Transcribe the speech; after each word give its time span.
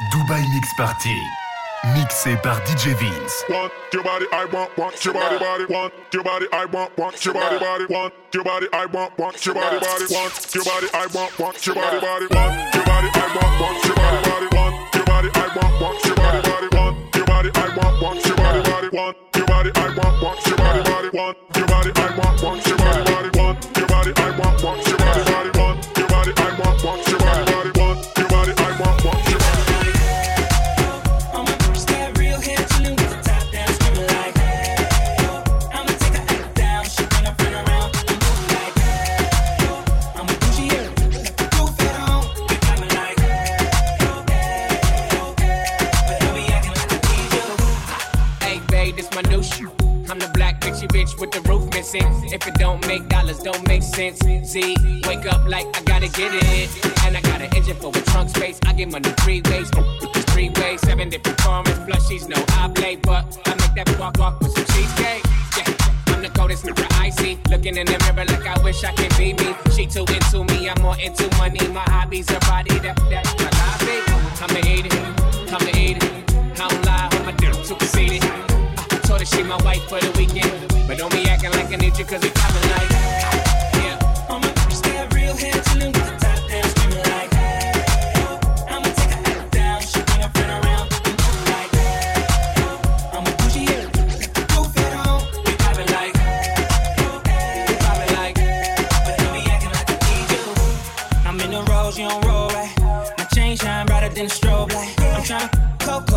Dubai 0.00 0.42
Mix 0.52 0.74
Party. 0.74 1.14
Mixé 1.94 2.34
par 2.42 2.58
DJ 2.66 2.96
Vince. 2.98 3.44
Want 3.48 3.70
your 3.92 4.02
body, 4.02 4.26
I 4.32 4.44
want, 4.46 4.76
want 4.76 5.04
your 5.04 5.14
body, 5.14 5.38
body, 5.38 5.66
want 5.68 5.92
your 6.12 6.24
body, 6.24 6.46
I 6.52 6.64
want, 6.64 6.98
want 6.98 7.24
your 7.24 7.34
body, 7.34 7.58
body, 7.58 7.86
want 7.88 8.12
your 8.32 8.42
body, 8.42 8.66
I 8.72 8.86
want, 8.86 9.16
want 9.18 9.46
your 9.46 9.54
body, 9.54 9.78
body, 9.78 10.06
want 10.10 10.54
your 10.54 10.64
body, 10.64 10.88
I 10.94 11.06
want, 11.14 11.38
want 11.38 11.64
your 11.64 11.74
body, 11.76 12.00
body, 12.00 12.26
want 12.26 12.74
your 12.74 12.84
body, 12.84 13.08
I 13.14 13.26
want, 13.38 13.60
want 13.60 13.86
your 13.86 13.94
body, 13.94 14.20
body, 14.26 14.50
want 14.50 15.04
your 15.04 15.14
body, 15.14 15.30
I 15.44 15.54
want, 15.54 15.62
want 15.62 16.02
your 16.02 16.16
body, 16.16 16.40
body, 16.42 16.58
want 16.66 17.06
your 17.14 17.26
body, 17.26 17.50
I 17.54 17.68
want, 17.78 18.02
want 18.02 18.26
your 18.26 18.36
body, 18.36 18.62
body, 18.66 18.98
want 18.98 19.16
your 19.36 19.46
body, 19.46 19.70
I 19.74 19.88
want, 19.94 20.22
want 20.22 20.46
your 20.46 20.56
body, 20.56 20.82
body, 20.82 21.10
want 21.14 21.36
your 21.54 21.66
body, 21.66 21.90
I 21.94 22.18
want, 22.18 22.42
want 22.42 22.66
your 22.66 22.76
body, 22.78 23.02
body, 23.04 23.30
want 23.38 23.78
your 23.78 23.86
body, 23.86 24.12
I 24.16 24.30
want, 24.38 24.43
If 51.96 52.46
it 52.46 52.54
don't 52.54 52.84
make 52.88 53.08
dollars, 53.08 53.38
don't 53.38 53.66
make 53.68 53.82
sense. 53.82 54.18
Z, 54.18 54.76
wake 55.06 55.26
up 55.26 55.46
like 55.46 55.66
I 55.76 55.82
gotta 55.82 56.08
get 56.08 56.32
it. 56.34 56.68
And 57.04 57.16
I 57.16 57.20
got 57.20 57.40
an 57.40 57.54
engine 57.54 57.76
for 57.76 57.90
a 57.94 58.00
trunk 58.10 58.30
space. 58.30 58.58
I 58.66 58.72
get 58.72 58.90
money 58.90 59.10
three 59.20 59.42
ways. 59.42 59.70
Three 60.34 60.50
ways, 60.50 60.80
seven 60.80 61.08
different 61.08 61.38
formats. 61.38 61.86
Plushies, 61.86 62.28
no 62.28 62.36
play, 62.74 62.96
but 62.96 63.38
I 63.46 63.54
make 63.54 63.74
that 63.76 63.98
walk 63.98 64.18
walk 64.18 64.40
with 64.40 64.52
some 64.52 64.64
cheesecake. 64.64 65.22
Yeah. 65.56 66.14
I'm 66.14 66.22
the 66.22 66.30
coldest 66.30 66.64
nigga 66.64 66.86
I 67.00 67.10
see. 67.10 67.38
Looking 67.48 67.76
in 67.76 67.86
the 67.86 67.98
mirror 68.04 68.26
like 68.26 68.46
I 68.46 68.60
wish 68.64 68.82
I 68.82 68.92
could 68.92 69.16
be 69.16 69.34
me. 69.34 69.54
She 69.74 69.86
too 69.86 70.04
into 70.12 70.44
me, 70.52 70.68
I'm 70.68 70.82
more 70.82 70.98
into 70.98 71.28
money. 71.36 71.66
My 71.68 71.84
hobbies 71.86 72.30
are 72.32 72.40
body, 72.40 72.76
that, 72.80 72.96
that, 73.10 73.24
my 73.38 73.50
hobby. 73.62 73.98
I'ma 74.42 74.60
eat 74.68 74.86
it, 74.86 75.52
I'ma 75.52 75.70
eat 75.78 76.02
it. 76.02 76.60
I 76.60 76.68
don't 76.68 76.84
lie, 76.84 77.08
I'm 77.12 77.28
a 77.28 77.32
dirt. 77.32 77.54
I 77.70 78.53
told 79.04 79.20
her 79.20 79.26
she 79.26 79.42
my 79.42 79.56
wife 79.62 79.82
for 79.88 80.00
the 80.00 80.10
weekend. 80.18 80.50
But 80.86 80.98
don't 80.98 81.12
be 81.12 81.28
acting 81.28 81.50
like 81.52 81.72
I 81.72 81.76
need 81.76 81.96
you, 81.98 82.04
cause 82.04 82.22
we 82.22 82.30
poppin' 82.30 82.70
like. 82.70 82.90
Yeah. 83.80 84.26
I'ma 84.28 84.48
stay 84.70 85.06
real 85.12 85.36
here, 85.36 85.52
chillin' 85.52 85.92
with 85.92 86.23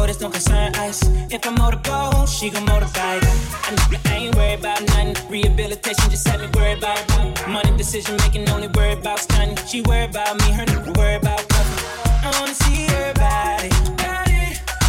this 0.05 0.17
don't 0.17 0.31
concern 0.31 0.75
ice. 0.75 1.01
If 1.31 1.47
I 1.47 1.49
motorboat, 1.51 2.29
she 2.29 2.49
gon' 2.49 2.65
motorbike. 2.65 3.23
I, 3.23 3.71
know 3.71 3.97
I 4.05 4.15
ain't 4.15 4.35
worried 4.35 4.59
about 4.59 4.81
nothing. 4.81 5.15
Rehabilitation 5.29 6.09
just 6.09 6.27
had 6.27 6.39
me 6.39 6.47
worried 6.53 6.77
about 6.79 6.99
money 7.47 7.75
decision 7.77 8.15
making, 8.17 8.49
only 8.49 8.67
worried 8.67 8.99
about 8.99 9.19
stunning. 9.19 9.57
She 9.65 9.81
worried 9.81 10.11
about 10.11 10.35
me, 10.41 10.51
her 10.51 10.65
nigga 10.65 10.97
worried 10.97 11.21
about 11.21 11.43
nothing. 11.49 11.79
I 12.25 12.29
wanna 12.39 12.53
see 12.53 12.85
her 12.93 13.13
body. 13.13 13.69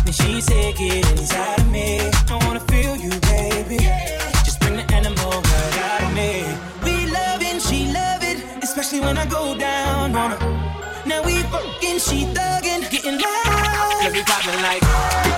Then 0.04 0.12
she 0.12 0.40
said, 0.40 0.76
get 0.76 1.10
inside 1.12 1.60
of 1.60 1.70
me. 1.70 2.00
I 2.28 2.36
wanna 2.44 2.60
feel 2.60 2.96
you, 2.96 3.10
baby. 3.32 3.78
Just 4.44 4.60
bring 4.60 4.76
the 4.76 4.86
animal 4.92 5.30
right 5.30 5.78
out 5.88 6.02
of 6.02 6.12
me. 6.14 6.44
We 6.84 7.10
love 7.10 7.40
it, 7.40 7.62
she 7.62 7.92
love 7.92 8.22
it, 8.22 8.44
especially 8.62 9.00
when 9.00 9.16
I 9.16 9.26
go 9.26 9.56
down 9.56 10.14
on 10.14 10.30
her. 10.32 10.68
Now 11.06 11.22
we 11.24 11.42
fucking, 11.52 11.98
she 11.98 12.26
thuggin', 12.34 12.90
getting 12.90 13.18
loud. 13.18 13.47
Cause 14.08 14.16
we 14.16 14.22
poppin' 14.22 14.62
like. 14.62 15.37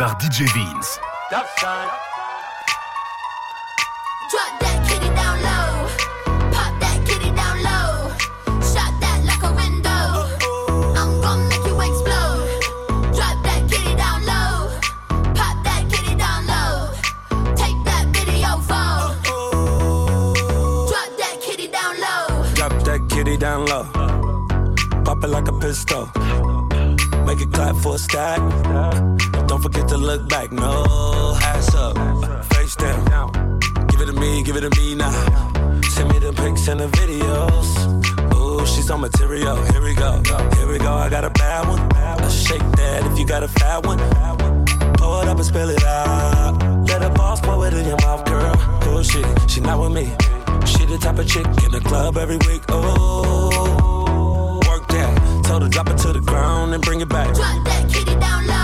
par 0.00 0.16
DJ 0.18 0.46
V. 0.54 0.59
bullshit. 49.00 49.50
She 49.50 49.60
not 49.60 49.80
with 49.80 49.92
me. 49.92 50.04
She 50.66 50.84
the 50.84 50.98
type 51.00 51.18
of 51.18 51.26
chick 51.26 51.46
in 51.64 51.72
the 51.72 51.80
club 51.80 52.16
every 52.16 52.36
week. 52.48 52.62
Oh, 52.68 54.60
work 54.68 54.86
that. 54.88 55.42
Told 55.44 55.62
her 55.62 55.68
drop 55.68 55.88
it 55.88 55.98
to 55.98 56.12
the 56.12 56.20
ground 56.20 56.74
and 56.74 56.82
bring 56.82 57.00
it 57.00 57.08
back. 57.08 57.34
Drop 57.34 57.64
that 57.64 57.90
kitty 57.92 58.14
down 58.18 58.46
low. 58.46 58.59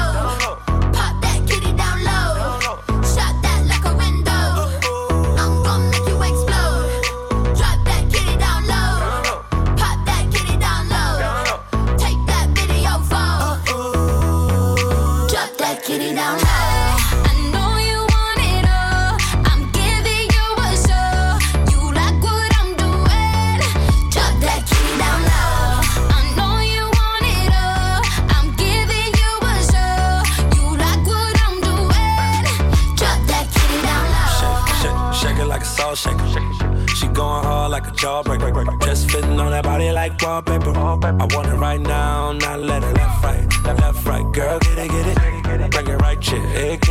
like 40.09 40.23
wallpaper. 40.23 40.71
I 40.71 41.27
want 41.35 41.49
it 41.49 41.57
right 41.57 41.81
now, 41.81 42.33
not 42.33 42.61
let 42.61 42.83
it 42.83 42.95
left, 42.95 43.25
right, 43.25 43.65
left, 43.65 44.07
right. 44.07 44.33
Girl, 44.33 44.59
get 44.59 44.79
it, 44.79 44.91
get 44.91 45.61
it. 45.61 45.71
Bring 45.71 45.89
it 45.89 45.97
right, 45.97 46.21
chick. 46.21 46.86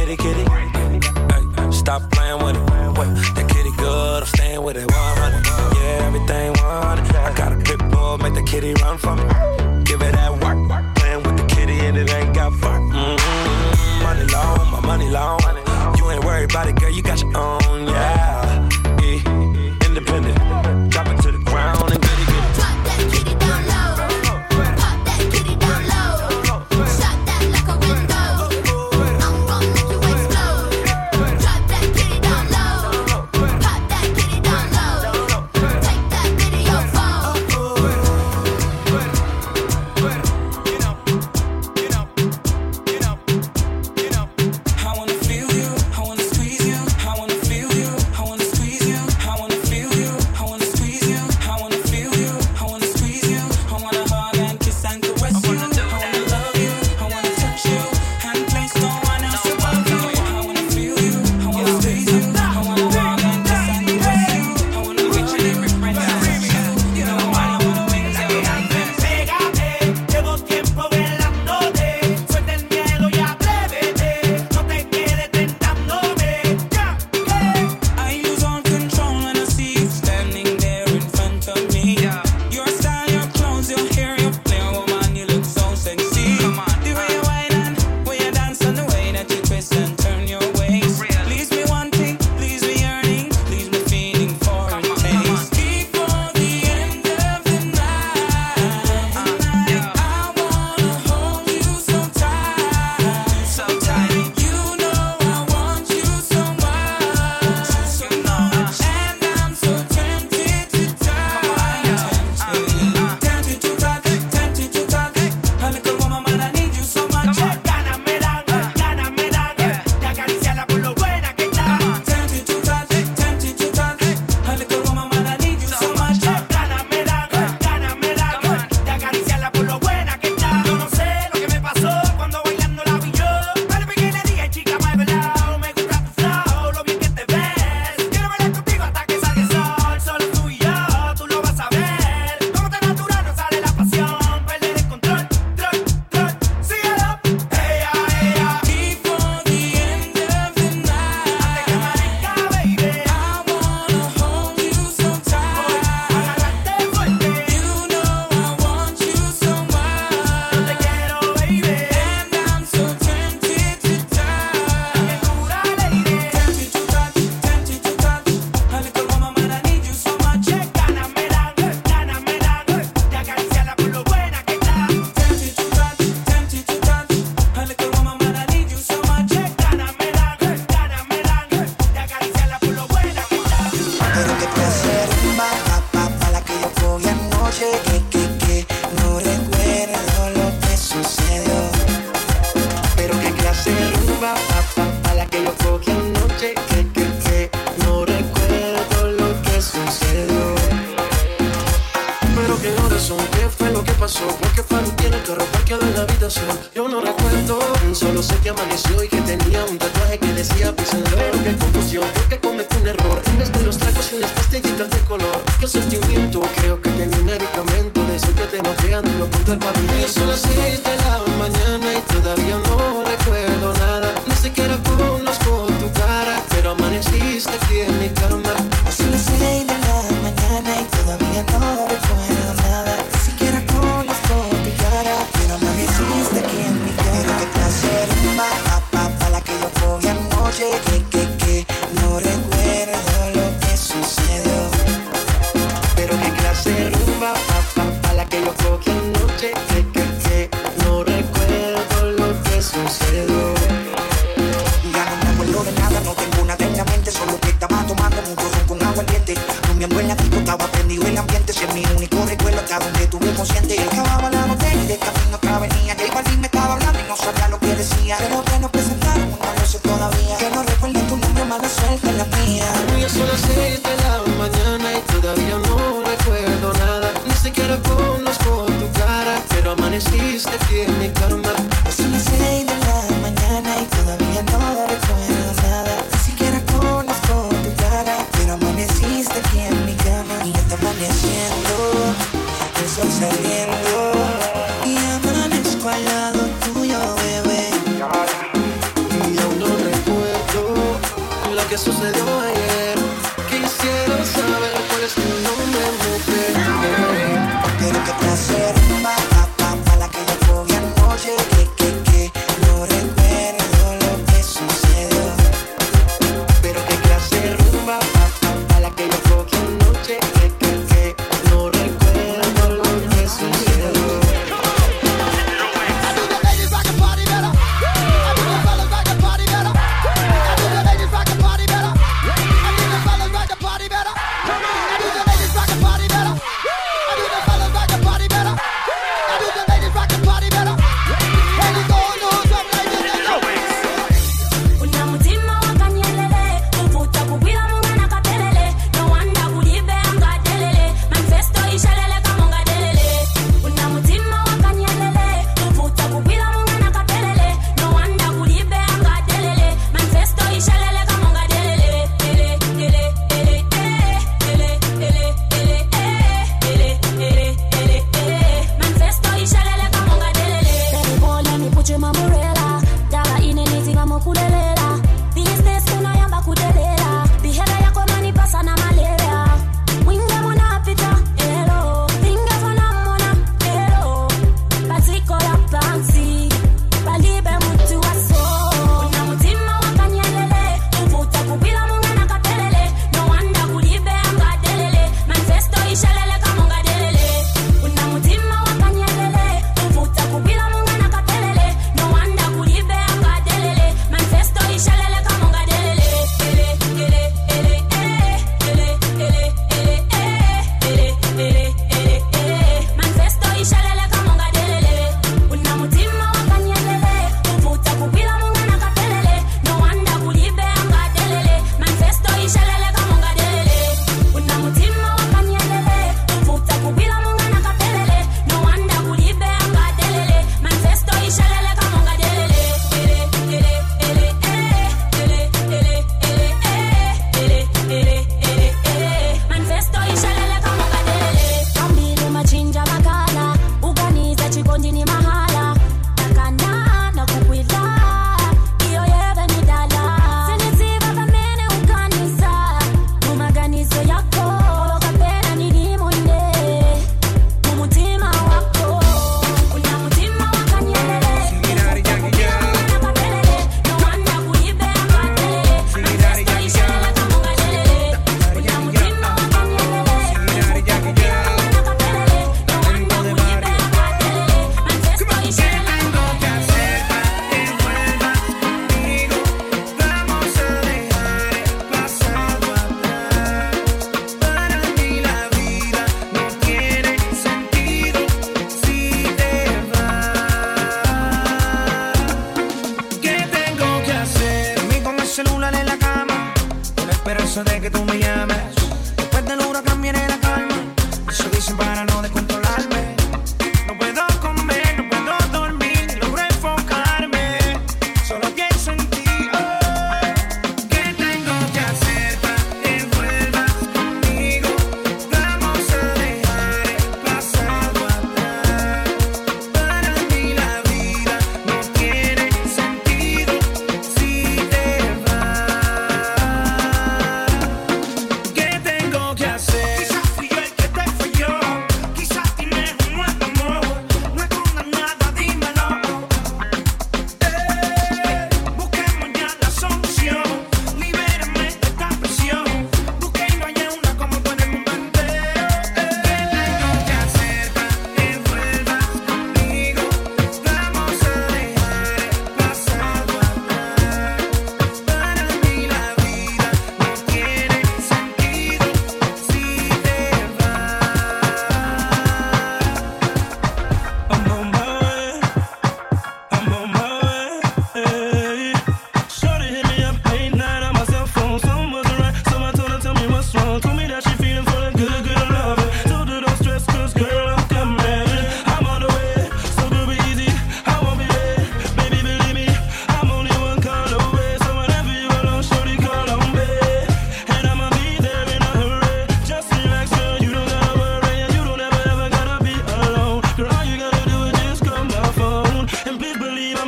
pasó, 204.15 204.27
porque 204.39 204.63
tiene 204.97 205.17
el 205.17 205.23
carro 205.23 205.45
parqueado 205.51 205.83
en 205.83 205.95
la 205.95 206.01
habitación. 206.01 206.59
Yo 206.73 206.87
no 206.87 207.01
recuerdo, 207.01 207.59
solo 207.93 208.21
sé 208.21 208.35
que 208.43 208.49
amaneció 208.49 209.03
y 209.03 209.07
que 209.07 209.21
tenía 209.21 209.63
un 209.65 209.77
tatuaje 209.77 210.19
que 210.19 210.33
decía 210.33 210.73
pues 210.75 210.89
pisadero. 210.89 211.43
Qué 211.43 211.55
confusión, 211.57 212.05
porque 212.15 212.39
cometí 212.39 212.77
un 212.81 212.87
error. 212.87 213.21
En 213.27 213.39
vez 213.39 213.51
de 213.51 213.63
los 213.63 213.77
tragos 213.77 214.11
y 214.13 214.19
las 214.19 214.31
pastillitas 214.31 214.89
de 214.89 214.99
color, 214.99 215.41
qué 215.59 215.67
sentimiento, 215.67 216.41
creo 216.57 216.81
que 216.81 216.89
tenía 216.91 217.17
un 217.17 217.25
medicamento. 217.25 218.05
De 218.05 218.15
eso 218.15 218.33
que 218.35 218.45
te 218.45 218.61
noquean, 218.61 219.03
lo 219.19 219.25
apunta 219.25 219.53
el 219.53 219.59
pavimento. 219.59 220.07
Solo 220.07 220.37
sé 220.37 220.54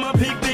my 0.08 0.13
peak. 0.13 0.47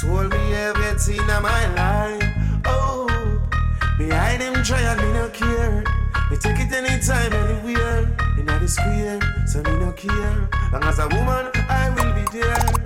sold 0.00 0.30
me 0.30 0.54
seen 0.98 1.20
in 1.20 1.42
my 1.42 1.74
life. 1.74 2.22
Oh, 2.66 3.40
behind 3.96 4.42
him 4.42 4.62
try 4.62 4.80
and 4.80 5.00
me 5.00 5.12
no 5.12 5.28
care. 5.30 5.84
Me 6.30 6.36
take 6.36 6.60
it 6.60 6.72
anytime, 6.72 7.32
anywhere. 7.32 8.02
In 8.38 8.46
the 8.46 8.68
square, 8.68 9.20
so 9.46 9.62
me 9.62 9.72
no 9.78 9.92
care. 9.92 10.48
Long 10.72 10.84
as 10.84 10.98
a 10.98 11.08
woman, 11.08 11.50
I 11.68 11.90
will 11.96 12.12
be 12.12 12.24
there. 12.38 12.85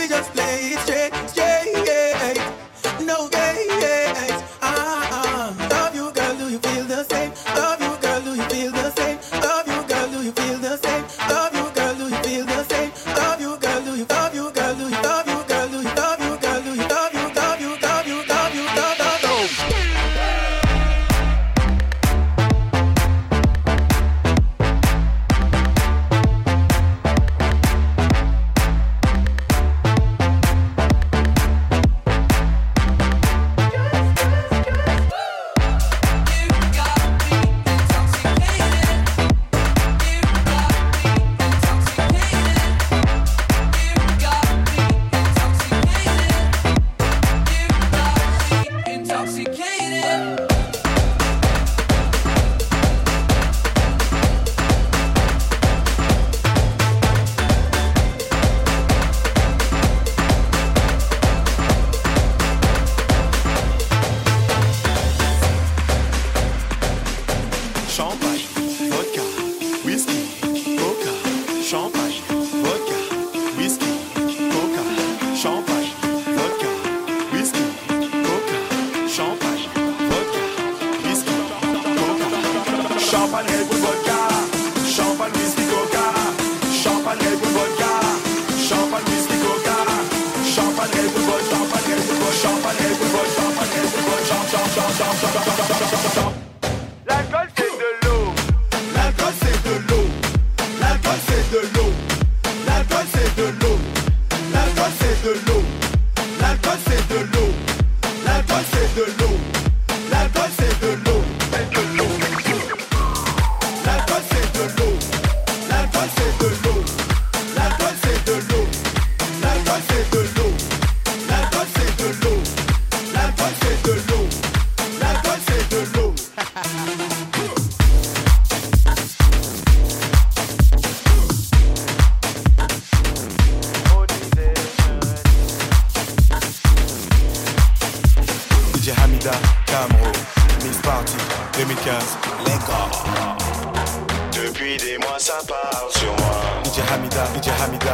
baby, 0.00 0.08
just 0.08 0.32
play 0.32 0.72
it 0.72 0.78
straight. 0.80 1.19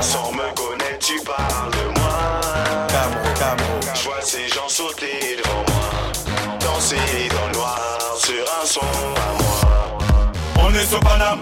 Sans 0.01 0.31
me 0.33 0.55
connaître, 0.55 0.99
tu 1.01 1.19
parles 1.25 1.71
de 1.73 1.99
moi. 1.99 2.41
Camero, 2.89 3.35
Camero. 3.39 3.81
Je 3.95 4.05
vois 4.05 4.21
ces 4.23 4.49
gens 4.49 4.69
sauter 4.69 5.37
devant 5.43 5.65
moi. 5.69 6.59
Danser 6.61 6.97
dans 7.31 7.47
le 7.47 7.53
noir 7.55 7.79
sur 8.19 8.45
un 8.63 8.67
son 8.67 8.81
à 8.81 9.43
moi. 9.43 10.31
On 10.61 10.75
est 10.75 10.85
sur 10.85 11.01
Paname. 11.01 11.41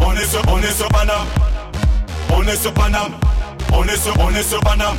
On 0.00 0.12
est 0.14 0.24
sur, 0.24 0.40
on 0.48 0.58
est 0.58 0.72
sur 0.72 0.88
Paname. 0.88 1.26
On 2.34 2.42
est 2.46 2.56
sur 2.56 2.72
Paname. 2.72 3.12
On 3.72 3.84
est 3.84 3.96
sur, 3.96 4.14
on 4.20 4.34
est 4.34 4.42
sur 4.42 4.60
Paname. 4.60 4.96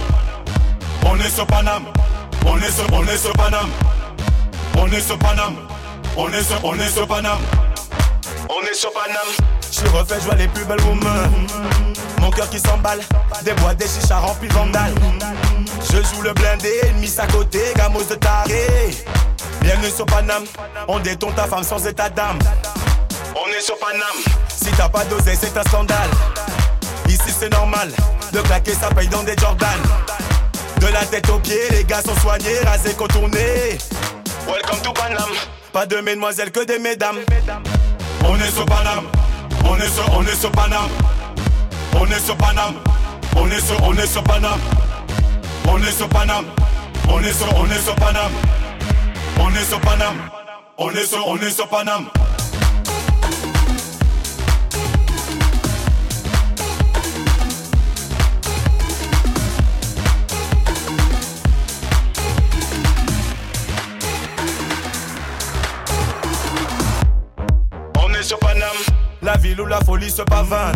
On 1.06 1.16
est 1.20 1.30
sur 1.30 1.48
Paname. 1.48 1.86
On 2.46 2.58
est 2.58 2.72
sur, 2.72 2.86
on 2.94 3.04
est 3.08 3.18
sur 3.18 3.34
Paname. 3.34 3.70
On 4.78 4.88
est 4.88 5.02
sur 5.02 5.18
Paname. 5.18 5.56
On 6.18 6.30
est 6.32 6.44
sur, 6.44 6.66
on 6.66 6.74
est 6.76 6.90
sur 6.90 7.08
Paname. 7.08 7.40
On 8.50 8.62
est 8.68 8.74
sur 8.74 8.92
suis 9.80 9.88
refait, 9.90 10.16
je 10.20 10.26
vois 10.26 10.36
les 10.36 10.48
plus 10.48 10.66
belles 10.66 10.82
women. 10.82 11.48
Mon 12.20 12.30
cœur 12.32 12.50
qui 12.50 12.60
s'emballe, 12.60 13.00
des 13.44 13.54
bois, 13.54 13.74
des 13.74 13.88
chichas 13.88 14.20
remplis 14.20 14.50
vandales. 14.50 14.94
Je 15.92 15.98
joue 15.98 16.22
le 16.22 16.34
blindé, 16.34 16.72
ennemi 16.84 17.10
à 17.18 17.28
côté, 17.28 17.60
gamos 17.76 18.04
de 18.04 18.16
taré. 18.16 18.68
Bienvenue 19.62 19.90
sur 19.90 20.06
Paname, 20.06 20.44
on 20.88 21.00
détonne 21.00 21.34
ta 21.34 21.46
femme 21.46 21.64
sans 21.64 21.86
état 21.88 22.10
d'âme. 22.10 22.40
On 23.36 23.48
est 23.58 23.62
sur 23.62 23.78
Paname, 23.80 24.20
si 24.50 24.70
t'as 24.72 24.90
pas 24.90 25.06
dosé, 25.06 25.38
c'est 25.40 25.56
un 25.58 25.64
scandale. 25.64 26.10
Ici 27.08 27.34
c'est 27.38 27.52
normal, 27.52 27.90
de 28.34 28.40
claquer 28.42 28.74
ça 28.74 28.90
paye 28.90 29.08
dans 29.08 29.24
des 29.24 29.36
Jordan. 29.38 29.80
De 30.82 30.88
la 30.88 31.06
tête 31.06 31.30
aux 31.30 31.40
pieds, 31.40 31.70
les 31.72 31.84
gars 31.84 32.02
sont 32.02 32.16
soignés, 32.16 32.60
rasés, 32.66 32.94
contournés. 32.94 33.78
Welcome 34.46 34.82
to 34.84 34.92
Paname, 34.92 35.36
pas 35.72 35.86
de 35.86 35.98
mesdemoiselles 35.98 36.52
que 36.52 36.66
des 36.66 36.80
mesdames. 36.80 37.18
On 38.26 38.36
est 38.36 38.52
sur 38.52 38.66
Paname, 38.66 39.06
on 39.66 39.76
est 39.78 39.88
sur, 39.88 40.18
on 40.18 40.24
est 40.24 40.36
sur 40.36 40.52
Paname. 40.52 40.90
On 42.00 42.06
est 42.06 42.20
sur 42.20 42.38
Paname, 42.38 42.76
on 43.36 43.50
est 43.50 43.60
sur, 43.60 43.84
on 43.84 43.94
est 43.94 44.08
sur 44.08 44.24
Paname. 44.24 44.60
On 45.68 45.78
est 45.78 45.92
sur 45.92 46.08
Paname, 46.08 46.46
on 47.10 47.20
est 47.22 47.34
sur, 47.34 47.48
on 47.58 47.66
est 47.66 47.80
sur 47.80 47.96
Paname. 47.96 48.32
On 49.40 49.50
est 49.52 49.66
sur 49.66 49.80
Paname, 49.82 50.18
on 50.78 50.92
est 50.92 51.06
sur, 51.06 51.28
on 51.28 51.38
est 51.38 51.50
sur 51.50 51.68
Paname. 51.68 52.06
Où 69.60 69.66
la 69.66 69.80
folie 69.82 70.10
se 70.10 70.22
pavane. 70.22 70.76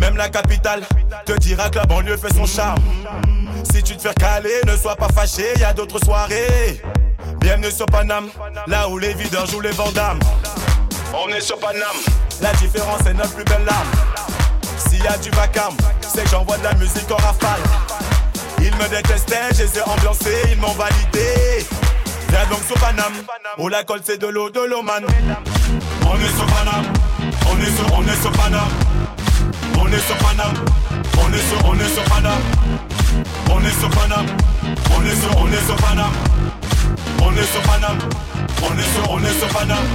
Même 0.00 0.16
la 0.16 0.28
capitale 0.28 0.82
te 1.26 1.32
dira 1.32 1.68
que 1.70 1.76
la 1.76 1.84
banlieue 1.84 2.16
fait 2.16 2.32
son 2.34 2.46
charme. 2.46 2.82
Si 3.72 3.82
tu 3.82 3.96
te 3.96 4.02
fais 4.02 4.14
caler, 4.14 4.60
ne 4.66 4.76
sois 4.76 4.96
pas 4.96 5.08
fâché, 5.08 5.52
y 5.58 5.64
a 5.64 5.72
d'autres 5.72 5.98
soirées. 6.04 6.80
Bienvenue 7.40 7.70
sur 7.70 7.86
Paname, 7.86 8.28
là 8.66 8.88
où 8.88 8.98
les 8.98 9.14
videurs 9.14 9.46
jouent 9.46 9.60
les 9.60 9.70
vendames. 9.70 10.18
On 11.12 11.28
est 11.28 11.40
sur 11.40 11.58
Paname, 11.58 11.96
la 12.40 12.52
différence 12.54 13.00
est 13.06 13.14
notre 13.14 13.34
plus 13.34 13.44
belle 13.44 13.64
larme. 13.64 13.88
S'il 14.76 15.02
y 15.02 15.06
a 15.06 15.18
du 15.18 15.30
vacarme, 15.30 15.76
c'est 16.02 16.24
que 16.24 16.30
j'envoie 16.30 16.58
de 16.58 16.64
la 16.64 16.74
musique 16.74 17.10
en 17.10 17.16
rafale. 17.16 17.60
Ils 18.58 18.74
me 18.76 18.88
détestaient, 18.88 19.54
je 19.54 19.62
les 19.62 19.78
ai 19.78 19.82
ambiancés, 19.82 20.42
ils 20.52 20.58
m'ont 20.58 20.72
validé. 20.72 21.66
Viens 22.28 22.46
donc 22.50 22.60
sur 22.66 22.76
Paname, 22.78 23.12
où 23.58 23.68
la 23.68 23.84
colle 23.84 24.00
c'est 24.04 24.18
de 24.18 24.26
l'eau, 24.26 24.50
de 24.50 24.60
l'eau. 24.60 24.82
On 24.82 26.14
est 26.16 26.36
sur 26.36 26.46
on 27.60 27.62
est 27.62 27.76
sur, 27.76 27.86
on 27.98 28.02
est 28.02 28.22
sur 28.22 28.32
Paname. 28.32 28.68
On 29.78 29.86
est 29.86 29.98
sur 29.98 30.16
Paname, 30.16 30.54
on 31.18 31.30
est 31.32 31.38
sur, 31.38 31.68
on 31.68 31.74
est 31.74 31.88
sur 31.88 32.02
Paname. 32.04 32.42
On 33.50 33.60
est 33.60 33.78
sur 33.78 33.90
Paname, 33.90 34.26
on 34.96 35.04
est 35.04 35.16
sur, 35.16 35.38
on 35.38 35.52
est 35.52 35.66
sur 35.66 35.76
Paname. 35.76 36.12
On 37.22 37.32
est 37.32 37.44
sur 37.44 37.60
Paname, 37.62 37.98
on 38.62 38.78
est 38.78 38.82
sur, 38.82 39.10
on 39.10 39.18
est 39.18 39.38
sur 39.38 39.48
Paname. 39.48 39.86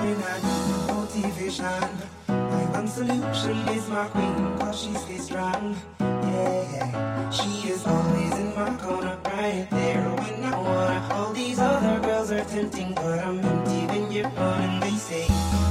when 0.00 0.16
I 0.22 0.36
need 0.40 0.94
motivation. 0.94 1.88
My 2.28 2.64
one 2.78 2.88
solution 2.88 3.56
is 3.76 3.88
my 3.88 4.06
queen, 4.08 4.58
cause 4.58 4.80
she 4.82 4.94
stays 4.94 5.24
strong. 5.24 5.76
Yeah, 6.00 7.30
she 7.30 7.68
is 7.68 7.86
always 7.86 8.32
in 8.38 8.54
my 8.54 8.74
corner, 8.76 9.18
right 9.24 9.66
there 9.70 10.08
when 10.20 10.44
I 10.44 10.56
wanna. 10.56 11.08
All 11.14 11.32
these 11.32 11.58
other 11.58 12.00
girls 12.00 12.30
are 12.30 12.44
tempting, 12.44 12.94
but 12.94 13.18
I'm 13.18 13.40
empty 13.40 13.80
when 13.92 14.10
you're 14.10 14.30
gone. 14.30 14.62
And 14.62 14.82
they 14.82 14.96
say, 15.08 15.26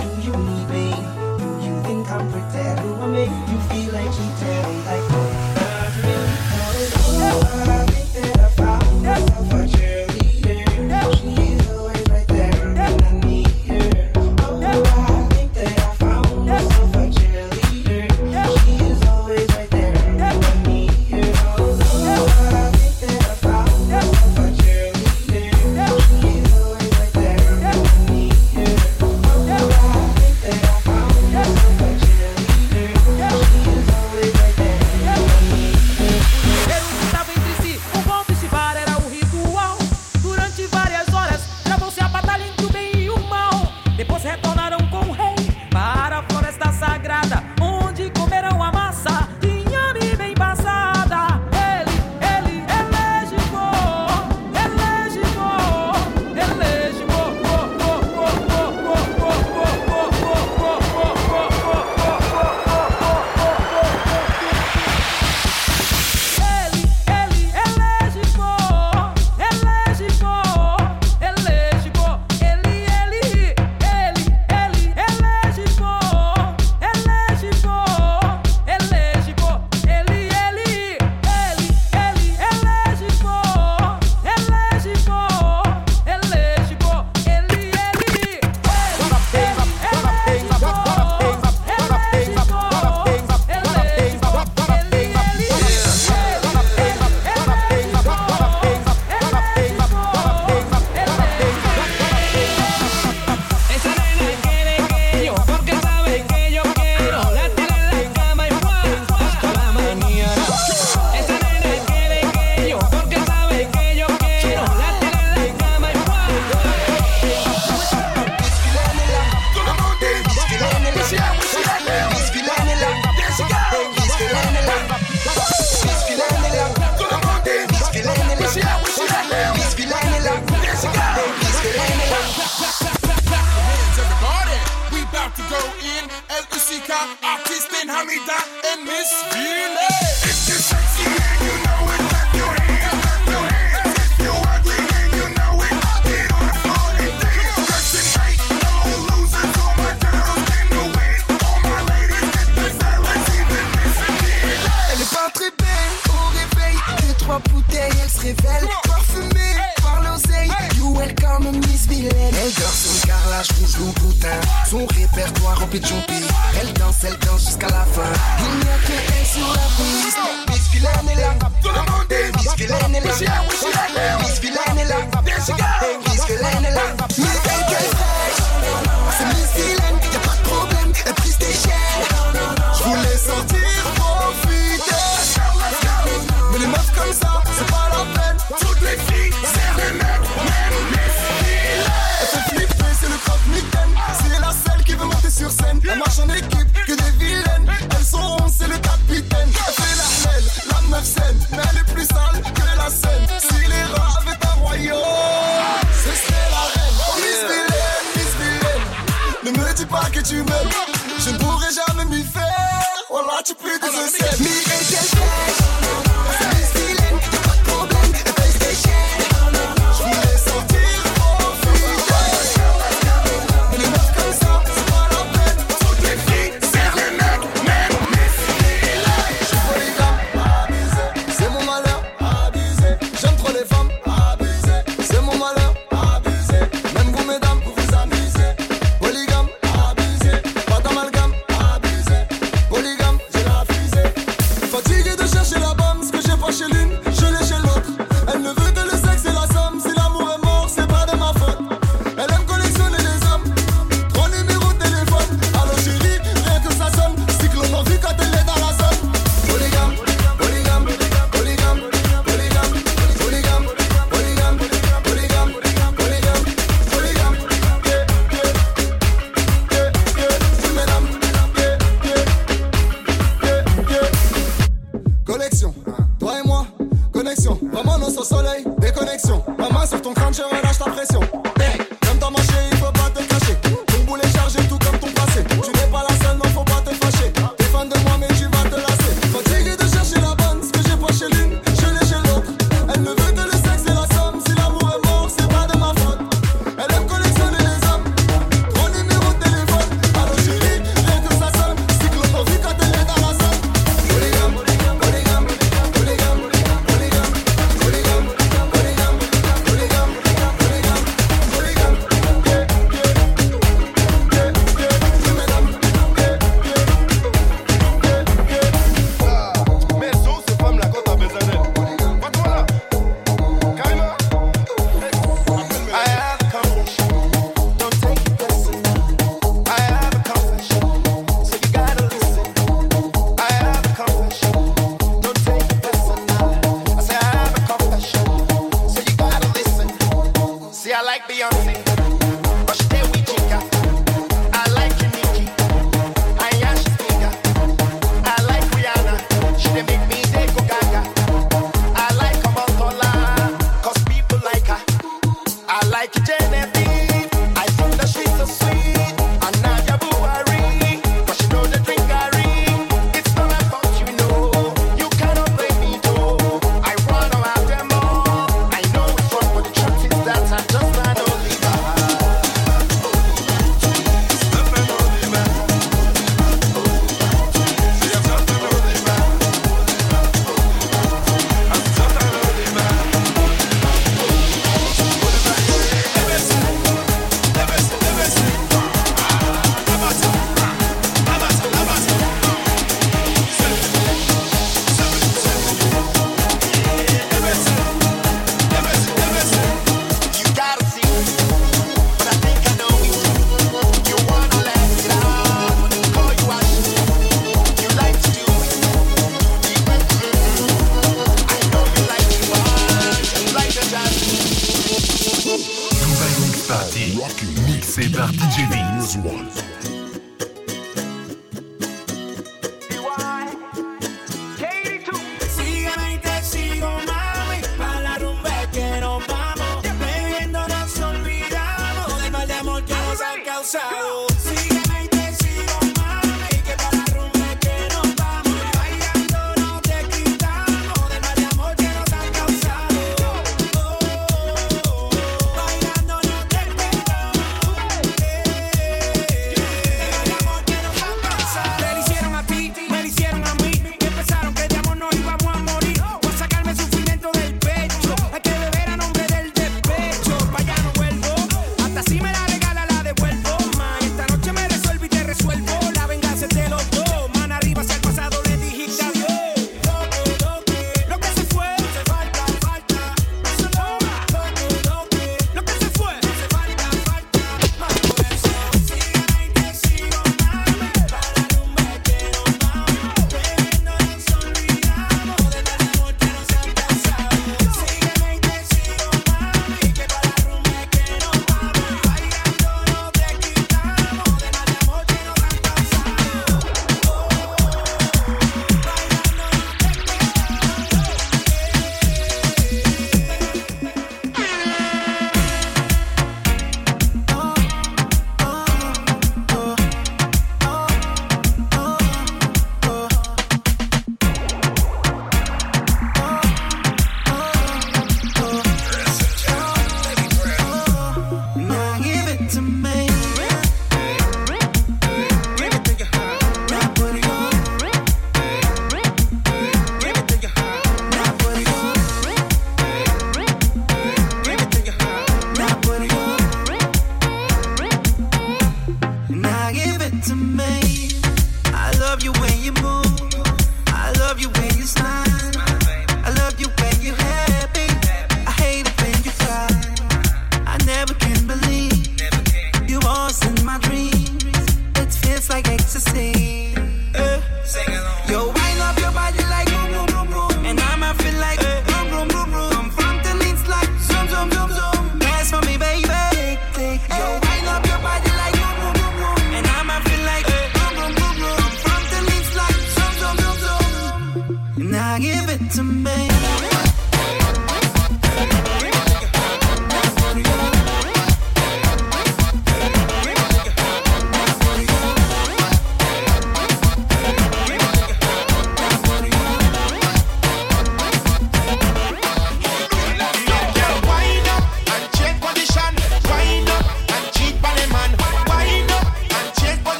Do 0.00 0.08
you 0.26 0.34
need 0.48 0.68
me? 0.76 0.88
Do 1.40 1.48
you 1.66 1.74
think 1.82 2.10
I'm 2.10 2.30
pretend? 2.32 2.80
Do 2.80 2.94
I 2.94 3.06
make 3.18 3.36
you 3.50 3.58
feel 3.68 3.92
like 3.92 4.10
cheating? 4.16 4.84
Like, 4.88 5.53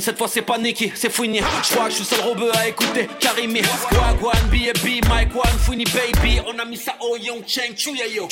Cette 0.00 0.18
fois 0.18 0.28
c'est 0.28 0.42
pas 0.42 0.58
Nicky, 0.58 0.92
c'est 0.94 1.10
Fouini. 1.10 1.40
Je 1.62 1.72
crois 1.74 1.86
que 1.86 1.92
je 1.92 1.96
suis 1.96 2.04
seul 2.04 2.20
robeux 2.20 2.50
à 2.54 2.68
écouter 2.68 3.08
Karimi. 3.18 3.62
Squagwan, 3.62 4.36
B&B, 4.50 5.08
Mike 5.08 5.34
One, 5.34 5.58
Fouini 5.60 5.84
Baby. 5.84 6.40
On 6.46 6.58
a 6.58 6.64
mis 6.66 6.76
ça 6.76 6.92
au 7.00 7.16
Young 7.16 7.42
Cheng, 7.46 7.74
Chuya 7.74 8.06
Yo. 8.06 8.28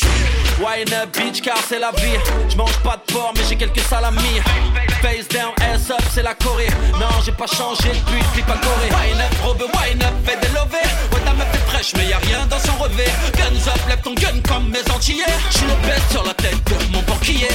Wine 0.59 0.93
up, 0.93 1.17
bitch, 1.17 1.41
car 1.41 1.57
c'est 1.67 1.79
la 1.79 1.93
vie. 1.93 2.19
Je 2.51 2.57
mange 2.57 2.77
pas 2.85 2.99
de 3.07 3.13
porc, 3.13 3.33
mais 3.35 3.43
j'ai 3.49 3.57
quelques 3.57 3.81
salamis. 3.81 4.43
Face 5.01 5.29
down, 5.29 5.53
ass 5.63 5.91
up, 5.91 6.03
c'est 6.13 6.23
la 6.23 6.35
Corée. 6.35 6.69
Non, 7.01 7.09
j'ai 7.25 7.33
pas 7.33 7.47
changé 7.47 7.89
depuis 7.89 8.23
flip 8.35 8.51
à 8.51 8.59
Corée. 8.59 8.91
Wine 8.91 9.21
up, 9.23 9.35
robeux, 9.43 9.65
wine 9.65 10.03
up, 10.03 10.13
fait 10.27 10.39
des 10.41 10.53
lovés? 10.53 10.91
Ouais, 11.11 11.21
ta 11.25 11.33
meuf 11.33 11.49
est 11.55 11.71
fraîche, 11.71 11.93
mais 11.97 12.07
y 12.07 12.13
a 12.13 12.19
rien 12.19 12.45
dans 12.51 12.61
son 12.61 12.75
revêt. 12.75 13.11
Guns 13.39 13.71
up, 13.73 13.81
lève 13.89 14.03
ton 14.03 14.13
gun 14.13 14.41
comme 14.47 14.69
mes 14.69 14.93
antillais. 14.95 15.25
J'suis 15.51 15.65
le 15.65 15.89
best 15.89 16.11
sur 16.11 16.23
la 16.23 16.35
tête 16.35 16.63
de 16.67 16.93
mon 16.93 17.01
banquier. 17.03 17.49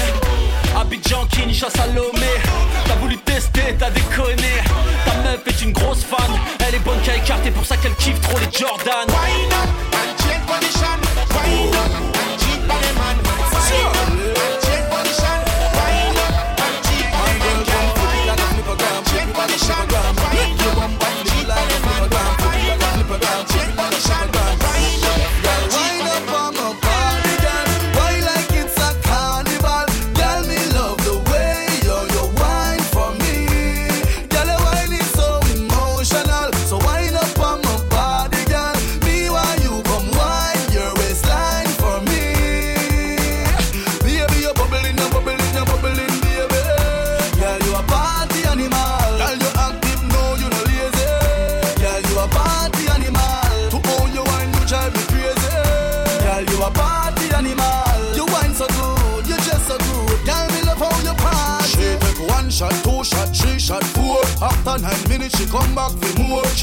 Abidjan, 0.75 1.25
Kinshasa, 1.27 1.87
Lomé 1.87 2.33
T'as 2.85 2.95
voulu 2.95 3.17
tester, 3.17 3.75
t'as 3.79 3.89
déconné. 3.89 4.61
Ta 5.05 5.15
meuf 5.23 5.41
est 5.47 5.61
une 5.63 5.71
grosse 5.71 6.03
fan. 6.03 6.19
Elle 6.67 6.75
est 6.75 6.79
bonne 6.79 6.99
qu'à 7.01 7.15
écarter 7.15 7.51
pour 7.51 7.65
ça 7.65 7.77
qu'elle 7.77 7.95
kiffe 7.95 8.19
trop 8.21 8.37
les 8.39 8.51
Jordan. 8.51 9.07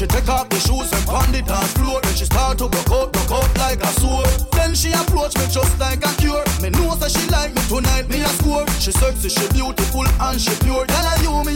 she 0.03 0.07
take 0.07 0.27
off 0.27 0.49
the 0.49 0.59
shoes 0.59 0.91
and 0.91 1.05
pound 1.07 1.33
it 1.33 1.49
on 1.49 1.63
floor. 1.79 2.01
Then 2.03 2.15
she 2.15 2.25
start 2.25 2.57
to 2.57 2.67
broke 2.67 2.91
out, 2.91 3.13
broke 3.13 3.31
out 3.31 3.47
like 3.57 3.79
a 3.79 3.87
sword. 4.03 4.27
Then 4.51 4.75
she 4.75 4.91
approach 4.91 5.31
me 5.39 5.47
just 5.47 5.79
like 5.79 6.03
a 6.03 6.11
cure. 6.19 6.43
Me 6.59 6.69
know 6.75 6.95
that 6.99 7.11
she 7.11 7.23
like 7.31 7.55
me 7.55 7.61
tonight, 7.71 8.09
me 8.09 8.19
a 8.19 8.27
score. 8.35 8.67
She 8.83 8.91
sexy, 8.91 9.29
she 9.29 9.47
beautiful 9.55 10.03
and 10.03 10.39
she 10.41 10.51
pure. 10.59 10.85
Tell 10.87 11.07
her 11.07 11.17
you 11.23 11.31
me 11.47 11.52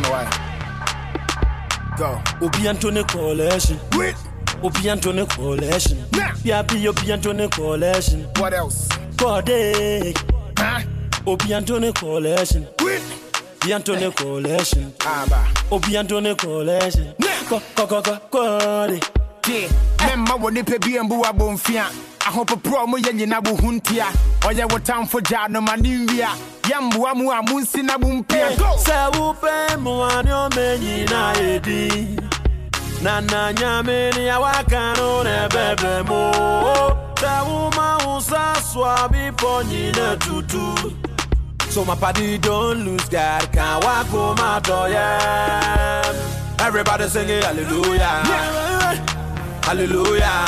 don't 0.00 0.10
know 0.10 0.10
why. 0.10 1.96
Go. 1.98 2.46
Obi 2.46 2.68
Anthony 2.68 3.04
Coalition. 3.04 3.78
Wait. 3.96 4.14
Obi 4.62 4.88
Anthony 4.88 5.26
Coalition. 5.26 5.98
Nah. 6.12 6.32
BRB 6.32 6.86
Obi 6.86 7.12
Anthony 7.12 7.48
Coalition. 7.48 8.26
What 8.36 8.54
else? 8.54 8.88
Kodak. 9.16 10.16
Huh? 10.56 10.82
Obi 11.26 11.54
Anthony 11.54 11.92
Coalition. 11.92 12.66
Wait. 12.82 13.02
Obi 13.62 13.72
Anthony 13.72 14.10
Coalition. 14.12 14.92
Ah, 15.02 15.52
Obi 15.70 15.96
Anthony 15.96 16.34
Coalition. 16.34 17.14
Nah. 17.18 17.28
Ko 17.48 17.60
ko 17.74 17.86
ko 17.86 18.02
ko. 18.02 18.18
Kodak. 18.30 19.10
Yeah. 19.48 19.68
Remember 20.00 20.36
when 20.36 20.54
they 20.54 20.62
pay 20.62 20.78
BMB 20.78 21.22
abomfia 21.24 22.09
ahopoporɔ 22.26 22.86
mo 22.88 22.96
yɛ 22.98 23.12
nyina 23.14 23.40
bo 23.44 23.54
ho 23.56 23.68
ntia 23.72 24.06
ɔyɛ 24.48 24.70
wo 24.72 24.78
tamfo 24.78 25.20
gyaa 25.28 25.48
no 25.48 25.60
ma 25.60 25.74
ne 25.76 26.06
nwia 26.06 26.28
yɛmboa 26.68 27.14
mu 27.16 27.30
a 27.30 27.42
monsi 27.42 27.82
na 27.82 27.96
mompia 27.98 28.48
Sɛ 28.86 29.10
wopɛ 29.14 29.76
mmoa 29.78 30.22
ne 30.24 30.30
ɔma 30.30 30.78
nyinaa 30.82 31.32
yɛdi 31.34 32.20
na 33.02 33.20
na 33.20 33.52
nyame 33.52 34.14
ne 34.16 34.28
awaka 34.30 34.96
no 34.96 35.24
ɛbɛbɛ 35.24 36.06
mu 36.08 36.20
sɛ 37.20 37.32
woma 37.46 38.04
wo 38.06 38.20
sa 38.20 38.54
so 38.60 38.84
a 38.84 39.08
bepɔ 39.08 39.64
nyina 39.64 40.16
tutu. 40.20 40.94
So 41.70 41.84
my 41.84 41.94
party 41.94 42.36
don't 42.38 42.84
lose 42.84 43.08
God 43.08 43.52
Can't 43.52 43.84
walk 43.84 44.06
home 44.08 44.36
my 44.38 44.58
door 44.58 44.88
yeah. 44.88 46.12
Everybody 46.58 47.06
singing 47.08 47.42
hallelujah 47.42 49.06
Hallelujah. 49.70 50.46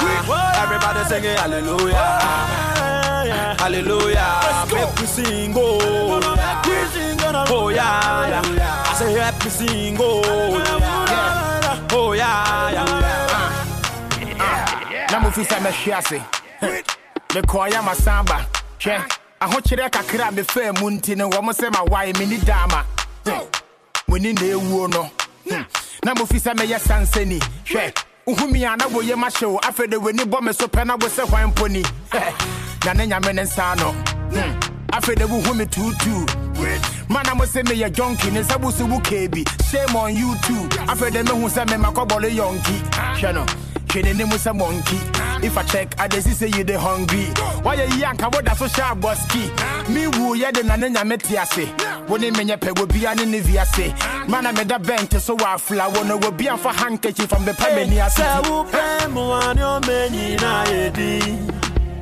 Everybody 0.58 1.04
singing 1.08 1.36
hallelujah. 1.36 1.94
Hallelujah. 3.56 4.66
Make 4.74 4.96
we 4.98 5.06
sing 5.06 5.54
oh. 5.56 6.20
Oh 7.48 7.68
yeah, 7.68 8.28
yeah. 8.28 8.82
I 8.84 8.94
say 8.98 9.12
happy 9.12 9.48
sing 9.48 9.96
oh. 10.00 10.58
Yeah. 10.58 11.88
Oh 11.92 12.12
yeah, 12.14 12.72
yeah. 12.72 12.82
na 15.12 15.20
mofi 15.20 15.44
sɛ 15.44 15.58
mɛhwe 15.60 15.92
ase 15.98 16.18
mekɔɔyɛ 17.34 17.80
masamba 17.84 18.38
hwɛ 18.80 18.94
ahokyerɛ 19.40 19.90
kakra 19.92 20.28
a 20.28 20.32
mefaa 20.32 20.72
mu 20.80 20.90
nti 20.90 21.16
no 21.16 21.30
wɔm 21.30 21.52
sɛ 21.52 21.70
mawae 21.70 22.12
menni 22.18 22.38
daama 22.38 22.84
muni 24.08 24.32
na 24.32 24.40
ɛwuo 24.40 24.90
no 24.90 25.10
na 26.02 26.14
mofi 26.14 26.40
sɛ 26.40 26.54
mɛyɛ 26.56 26.78
sansani 26.80 27.38
hwɛ 27.66 27.92
Uhumi 28.26 28.64
ana 28.64 28.86
wo 28.86 29.02
ye 29.02 29.14
masho 29.16 29.58
afede 29.58 29.96
we 30.00 30.12
ni 30.12 30.24
bome 30.24 30.52
so 30.52 30.68
pena 30.68 30.94
wo 30.94 31.08
se 31.08 31.22
wine 31.22 31.52
pony. 31.54 31.82
na 32.84 32.92
ne 32.92 33.06
nyame 33.06 33.46
sano. 33.46 33.92
nsa 33.92 34.32
no 34.32 34.56
afede 34.92 35.24
wo 35.24 35.40
humi 35.42 35.66
tutu 35.66 36.26
man 37.08 37.26
I'm 37.26 37.44
say 37.46 37.62
me 37.62 37.82
a 37.82 37.90
junkie 37.90 38.30
ne 38.30 38.42
sabu 38.44 38.70
su 38.70 38.86
K 39.00 39.26
B. 39.26 39.42
kebi 39.42 39.64
shame 39.70 39.96
on 39.96 40.14
you 40.14 40.34
too. 40.42 40.68
Afede 40.86 41.24
me 41.24 41.40
hu 41.40 41.48
se 41.48 41.64
me 41.64 41.76
makobole 41.76 42.30
yonki 42.30 42.80
hwe 43.20 43.32
no 43.34 43.44
kidding 43.92 44.16
him 44.16 44.30
with 44.30 44.46
a 44.46 44.54
monkey. 44.54 44.96
If 45.44 45.58
I 45.58 45.62
check, 45.64 45.94
I 46.00 46.08
just 46.08 46.32
say 46.38 46.48
you 46.48 46.64
the 46.64 46.78
hungry. 46.78 47.26
Why 47.62 47.74
you 47.74 47.98
yank? 47.98 48.22
I 48.22 48.28
would 48.28 48.48
so 48.56 48.66
sharp 48.66 49.00
busky. 49.00 49.44
Me 49.92 50.06
woo, 50.08 50.34
yeah, 50.34 50.50
the 50.50 50.62
nana 50.62 50.88
metiase. 51.04 51.68
When 52.08 52.24
it 52.24 52.32
menya 52.34 52.58
peg 52.58 52.78
will 52.78 52.86
be 52.86 53.04
an 53.04 53.18
inviase. 53.18 54.28
Man, 54.28 54.46
I 54.46 54.52
made 54.52 54.70
a 54.70 54.78
bent 54.78 55.12
so 55.20 55.36
I 55.38 55.58
flower. 55.58 56.04
No, 56.04 56.16
will 56.16 56.32
be 56.32 56.46
for 56.46 56.72
handkerchief 56.72 57.28
from 57.28 57.44
the 57.44 57.52
Pamania. 57.52 58.08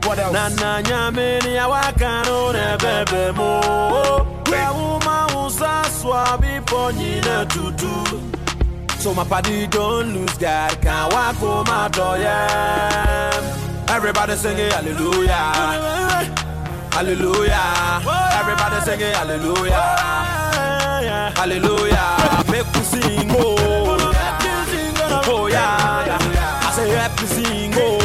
What 0.06 0.18
else? 0.18 0.32
Nana 0.32 0.82
Yamini, 0.88 1.58
I 1.58 1.92
can't 1.92 2.28
own 2.28 3.36
more. 3.36 4.24
Where 4.46 4.72
woman 4.72 5.34
was 5.34 5.60
a 5.60 5.82
swabby 5.90 6.64
pony 6.66 7.20
to 7.20 7.72
do 7.76 8.39
so 9.00 9.14
my 9.14 9.24
party 9.24 9.66
don't 9.66 10.12
lose 10.12 10.36
God 10.36 10.80
Can't 10.82 11.12
walk 11.12 11.36
home 11.36 11.64
my 11.66 11.88
door 11.88 12.18
yeah. 12.18 13.30
Everybody 13.88 14.36
singing 14.36 14.70
hallelujah. 14.70 15.52
Hallelujah. 16.92 18.00
Everybody 18.38 18.80
singing 18.84 19.14
hallelujah. 19.14 19.80
Hallelujah. 21.34 22.44
Make 22.50 22.66
we 22.74 22.80
sing 22.82 23.30
oh 23.30 23.56
Oh 25.26 25.46
yeah. 25.48 26.18
I 26.62 26.72
say 26.76 26.90
happy 26.90 27.26
sing 27.26 27.72
oh 27.76 27.80
Oh 27.82 27.99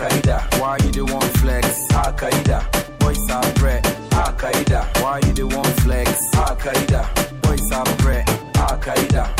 Al-Qaeda. 0.00 0.58
Why 0.58 0.78
you 0.82 0.92
the 0.92 1.04
one 1.04 1.28
flex? 1.40 1.86
Al-Qaeda. 1.92 2.98
Boys 3.00 3.28
are 3.28 3.52
bread. 3.56 3.84
Al-Qaeda. 4.12 5.02
Why 5.02 5.20
you 5.26 5.34
the 5.34 5.46
one 5.46 5.72
flex? 5.82 6.34
Al-Qaeda. 6.34 7.42
Boys 7.42 7.70
are 7.70 7.84
bread. 7.96 8.26
Al-Qaeda. 8.56 9.39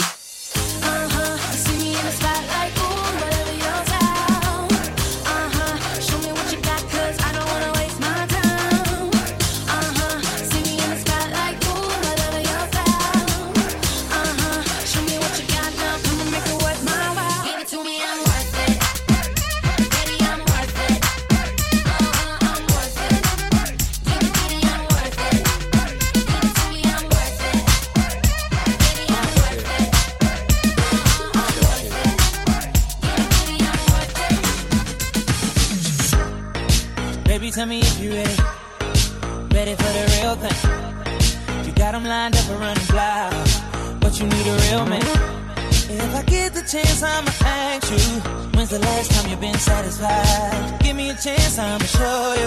chance, 51.21 51.59
I'ma 51.59 51.85
show 51.85 52.33
you. 52.33 52.40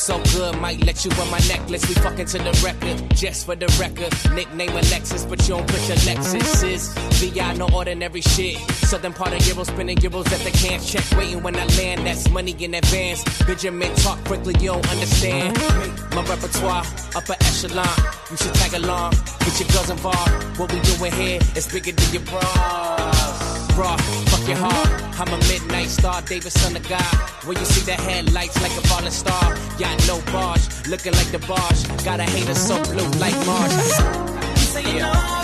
so 0.00 0.20
good, 0.32 0.58
might 0.58 0.82
let 0.86 1.04
you 1.04 1.10
wear 1.16 1.30
my 1.30 1.38
necklace. 1.46 1.86
We 1.86 1.94
fucking 1.94 2.26
to 2.26 2.38
the 2.38 2.52
record, 2.64 3.14
just 3.14 3.44
for 3.44 3.54
the 3.54 3.66
record. 3.78 4.12
Nickname 4.34 4.70
Alexis, 4.70 5.26
but 5.26 5.40
you 5.42 5.56
don't 5.56 5.66
put 5.68 5.88
your 5.88 5.98
Lexus 6.08 6.64
is 6.64 6.88
VI, 7.20 7.52
no 7.54 7.68
ordinary 7.74 8.22
shit. 8.22 8.56
Southern 8.88 9.12
part 9.12 9.32
of 9.34 9.46
Euro, 9.46 9.64
spinning 9.64 9.98
euros 9.98 10.26
at 10.32 10.40
the 10.40 10.50
can't 10.56 10.82
check. 10.82 11.04
Waiting 11.18 11.42
when 11.42 11.54
I 11.56 11.66
land, 11.76 12.06
that's 12.06 12.30
money 12.30 12.56
in 12.58 12.74
advance. 12.74 13.22
Benjamin, 13.44 13.94
talk 13.96 14.18
quickly, 14.24 14.54
you 14.60 14.72
don't 14.72 14.90
understand. 14.90 15.58
My 16.14 16.24
repertoire, 16.24 16.84
upper 17.14 17.36
echelon. 17.40 17.86
You 18.30 18.36
should 18.38 18.54
tag 18.54 18.74
along, 18.74 19.12
get 19.44 19.60
your 19.60 19.68
girls 19.68 19.90
involved. 19.90 20.58
What 20.58 20.72
we 20.72 20.80
doing 20.80 21.12
here 21.12 21.40
is 21.56 21.70
bigger 21.70 21.92
than 21.92 22.12
your 22.14 22.22
bras. 22.22 23.74
Bra, 23.76 23.96
fuck 23.96 24.48
your 24.48 24.56
heart. 24.56 25.20
I'm 25.20 25.28
a 25.28 25.38
midnight 25.48 25.88
star, 25.88 26.22
David 26.22 26.52
son 26.52 26.74
of 26.74 26.88
God. 26.88 27.29
When 27.46 27.56
you 27.58 27.64
see 27.64 27.80
the 27.86 27.92
headlights 27.92 28.60
like 28.60 28.72
a 28.72 28.86
falling 28.86 29.10
star, 29.10 29.54
got 29.78 30.06
no 30.06 30.20
barge, 30.30 30.60
looking 30.88 31.14
like 31.14 31.30
the 31.32 31.38
barge. 31.38 32.04
Got 32.04 32.20
a 32.20 32.24
hater 32.24 32.54
so 32.54 32.82
blue 32.84 33.08
like 33.18 33.34
Mars. 33.46 34.36
Yeah. 34.80 35.39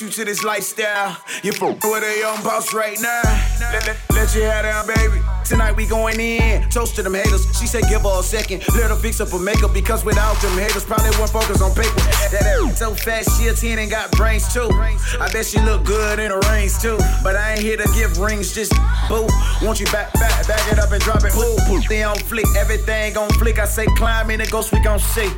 Introduce 0.00 0.18
you 0.18 0.24
to 0.24 0.30
this 0.30 0.44
lifestyle. 0.44 1.22
You 1.42 1.52
for 1.52 1.72
with 1.72 2.02
a 2.02 2.20
young 2.20 2.42
boss 2.42 2.72
right 2.72 2.98
now. 3.02 4.09
Let, 4.20 4.36
let, 4.36 4.64
let 4.64 4.86
your 4.86 4.96
baby. 4.96 5.24
Tonight 5.46 5.74
we 5.76 5.86
going 5.86 6.20
in. 6.20 6.68
Toast 6.68 6.94
to 6.96 7.02
them 7.02 7.14
haters. 7.14 7.46
She 7.58 7.66
said 7.66 7.84
give 7.88 8.02
her 8.02 8.20
a 8.20 8.22
second. 8.22 8.62
Let 8.76 8.90
her 8.90 8.96
fix 8.96 9.18
up 9.20 9.30
her 9.30 9.38
makeup 9.38 9.72
because 9.72 10.04
without 10.04 10.36
them 10.42 10.52
haters, 10.58 10.84
probably 10.84 11.10
won't 11.18 11.30
focus 11.30 11.62
on 11.62 11.74
paper. 11.74 11.96
That 12.30 12.74
so 12.76 12.94
fat, 12.94 13.24
she 13.24 13.48
a 13.48 13.54
10 13.54 13.78
and 13.78 13.90
got 13.90 14.12
brains 14.12 14.52
too. 14.52 14.68
I 15.18 15.28
bet 15.32 15.46
she 15.46 15.58
look 15.60 15.84
good 15.84 16.18
in 16.18 16.30
her 16.30 16.38
rings 16.52 16.80
too. 16.80 16.98
But 17.24 17.34
I 17.34 17.54
ain't 17.54 17.62
here 17.62 17.78
to 17.78 17.88
give 17.94 18.18
rings, 18.18 18.54
just 18.54 18.72
boo. 19.08 19.26
Want 19.64 19.80
you 19.80 19.86
back, 19.86 20.12
back, 20.14 20.46
back 20.46 20.70
it 20.70 20.78
up 20.78 20.92
and 20.92 21.02
drop 21.02 21.24
it. 21.24 21.34
Ooh. 21.34 21.80
They 21.88 22.02
on 22.04 22.18
flick, 22.18 22.46
everything 22.56 23.16
on 23.16 23.30
flick. 23.30 23.58
I 23.58 23.64
say 23.64 23.86
climb 23.96 24.30
in 24.30 24.38
the 24.38 24.46
ghost, 24.46 24.70
we 24.70 24.80
gon' 24.80 25.00
see. 25.00 25.30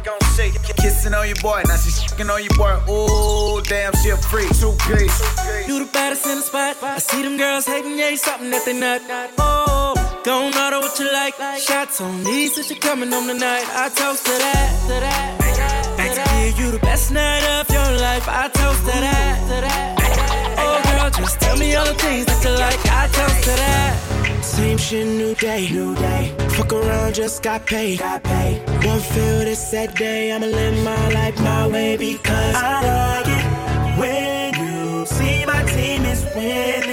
Kissing 0.76 1.14
on 1.14 1.26
your 1.26 1.36
boy, 1.36 1.62
now 1.68 1.76
she 1.76 1.90
shaking 1.90 2.28
on 2.28 2.42
your 2.42 2.52
boy. 2.56 2.74
Ooh, 2.90 3.62
damn, 3.62 3.94
she 4.02 4.10
a 4.10 4.16
freak. 4.16 4.48
Two 4.58 4.72
piece. 4.88 5.20
You 5.68 5.84
the 5.84 5.90
baddest 5.92 6.26
in 6.26 6.36
the 6.36 6.42
spot. 6.42 6.82
I 6.82 6.98
see 6.98 7.22
them 7.22 7.36
girls 7.36 7.66
hating, 7.66 7.98
yeah, 7.98 8.14
something 8.16 8.50
that 8.50 8.64
they 8.64 8.71
not. 8.80 9.00
Oh, 9.38 9.94
don't 10.24 10.54
matter 10.54 10.78
what 10.78 10.98
you 10.98 11.10
like. 11.12 11.34
Shots 11.58 12.00
on 12.00 12.22
me 12.24 12.46
since 12.48 12.70
you're 12.70 12.78
coming 12.78 13.10
home 13.10 13.26
tonight. 13.26 13.64
I 13.74 13.88
toast 13.88 14.24
to 14.26 14.32
that. 14.32 14.70
To 14.88 14.96
that. 15.00 15.96
Next 15.98 16.18
year, 16.32 16.66
you 16.66 16.72
the 16.72 16.78
best 16.78 17.12
night 17.12 17.44
of 17.60 17.68
your 17.70 17.90
life. 18.00 18.26
I 18.28 18.48
toast 18.48 18.80
to 18.80 19.00
that. 19.06 19.36
To 19.48 19.60
that. 19.66 20.58
Oh, 20.58 20.76
girl, 20.84 21.10
just 21.10 21.40
tell 21.40 21.56
me 21.56 21.74
all 21.74 21.84
the 21.84 21.94
things 21.94 22.26
that 22.26 22.44
you 22.44 22.50
like. 22.64 22.80
I 22.86 23.06
toast 23.08 23.44
to 23.44 23.50
that. 23.50 24.44
Same 24.44 24.78
shit, 24.78 25.06
new 25.06 25.34
day, 25.34 25.68
new 25.70 25.94
day. 25.94 26.34
Fuck 26.50 26.72
around, 26.72 27.14
just 27.14 27.42
got 27.42 27.66
paid, 27.66 27.98
got 27.98 28.22
paid. 28.22 28.60
One 28.84 29.00
feel 29.00 29.38
this 29.40 29.70
sad 29.70 29.94
day, 29.94 30.32
I'ma 30.32 30.46
live 30.46 30.84
my 30.84 31.08
life 31.12 31.40
my 31.40 31.66
way 31.68 31.96
because 31.96 32.54
I 32.54 32.74
like 32.92 33.28
it 33.38 33.98
when 33.98 34.54
you 34.64 35.06
see 35.06 35.46
my 35.46 35.62
team 35.64 36.04
is 36.04 36.24
winning. 36.34 36.91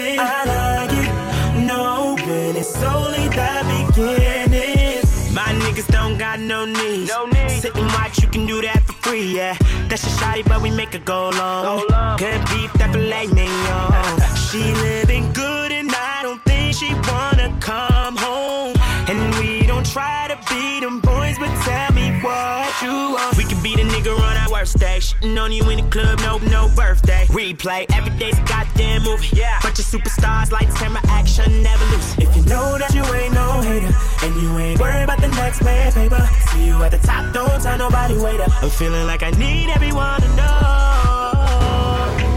My 3.99 5.51
niggas 5.61 5.87
don't 5.87 6.17
got 6.17 6.39
no 6.39 6.63
knees. 6.63 7.09
No 7.09 7.25
knees. 7.25 7.61
Sit 7.61 7.75
and 7.75 7.87
watch, 7.91 8.21
you 8.23 8.29
can 8.29 8.45
do 8.45 8.61
that 8.61 8.81
for 8.83 8.93
free, 8.93 9.35
yeah. 9.35 9.57
That's 9.89 10.03
your 10.05 10.15
shawty, 10.17 10.47
but 10.47 10.61
we 10.61 10.71
make 10.71 10.93
her 10.93 10.99
go 10.99 11.29
long. 11.31 12.17
Good 12.17 12.39
beef, 12.49 12.71
that 12.79 12.93
filet 12.93 13.27
mignon. 13.27 14.21
she 14.47 14.63
living 14.87 15.33
good 15.33 15.73
and 15.73 15.91
I 15.91 16.19
don't 16.23 16.41
think 16.45 16.75
she 16.75 16.93
wanna 17.09 17.53
come 17.59 18.15
home. 18.15 18.75
And 19.09 19.35
we 19.35 19.67
don't 19.67 19.85
try 19.85 20.29
to 20.29 20.37
be 20.49 20.79
them 20.79 21.01
boys, 21.01 21.37
but 21.37 21.51
tell 21.65 21.91
me 21.91 21.98
what 22.23 22.81
you 22.81 22.91
want. 22.91 23.37
We 23.37 23.43
can 23.43 23.61
be 23.61 23.75
the 23.75 23.83
nigga 23.83 24.17
on 24.17 24.37
our 24.37 24.51
worst 24.51 24.79
day. 24.79 24.97
Shitting 24.99 25.41
on 25.41 25.51
you 25.51 25.67
in 25.69 25.83
the 25.83 25.89
club, 25.89 26.19
no, 26.19 26.37
no 26.49 26.69
birthday. 26.75 27.25
Replay, 27.29 27.85
every 27.93 28.17
day's 28.17 28.37
a 28.37 28.43
goddamn 28.43 29.03
movie. 29.03 29.29
Yeah. 29.35 29.59
Bunch 29.61 29.79
of 29.79 29.85
superstars, 29.85 30.51
lights, 30.51 30.77
camera, 30.77 31.01
action, 31.07 31.63
never 31.63 31.85
lose. 31.85 32.17
If 32.17 32.35
you 32.35 32.43
know 32.45 32.77
that 32.77 32.93
you 32.93 33.03
ain't 33.15 33.33
no 33.33 33.61
hater, 33.61 33.93
and 34.23 34.41
you 34.41 34.57
ain't 34.57 34.79
worried 34.79 35.03
about 35.03 35.21
the 35.21 35.29
next 35.29 35.63
man 35.63 35.91
paper, 35.91 36.27
see 36.51 36.67
you 36.67 36.83
at 36.83 36.91
the 36.91 36.99
top, 36.99 37.33
don't 37.33 37.61
tell 37.61 37.77
nobody 37.77 38.17
wait 38.17 38.39
up. 38.39 38.51
I'm 38.63 38.69
feeling 38.69 39.07
like 39.07 39.23
I 39.23 39.31
need 39.31 39.69
everyone 39.69 40.21
to 40.21 40.29
know. 40.35 40.79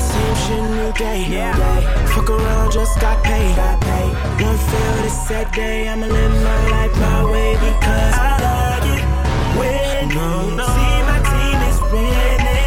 Same 0.01 0.37
shit, 0.45 0.71
new 0.71 0.93
day, 0.93 1.29
new 1.29 1.37
day. 1.37 2.07
Fuck 2.15 2.31
around, 2.31 2.73
just 2.73 3.01
got 3.01 3.23
paid, 3.25 3.57
got 3.57 3.81
paid. 3.81 4.13
One 4.45 4.59
feel 4.59 4.95
this 5.03 5.29
sad 5.29 5.53
day, 5.53 5.89
I'ma 5.89 6.07
live 6.07 6.33
my 6.33 6.71
life 6.71 6.95
my 6.99 7.31
way 7.31 7.55
because 7.55 8.15
I 8.15 8.39
like 8.43 8.72
you 9.55 10.65
see 10.75 10.99
my 11.09 11.19
team 11.31 11.59
is 11.69 11.79
winning. 11.93 12.67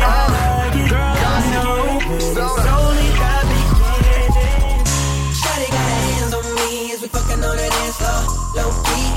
Girl, 0.90 1.02
I 1.02 1.42
know 1.54 1.82
it's 2.16 2.38
only 2.38 3.10
the 3.22 3.34
beginning. 3.52 4.86
Shawty 5.34 5.68
got 5.72 5.86
her 5.90 6.02
hands 6.06 6.34
on 6.34 6.46
me 6.56 6.92
as 6.94 7.00
we 7.02 7.08
fucking 7.08 7.44
on 7.44 7.56
the 7.58 7.68
dance 7.70 7.98
floor. 7.98 8.22
Low 8.56 8.72
key, 8.86 9.08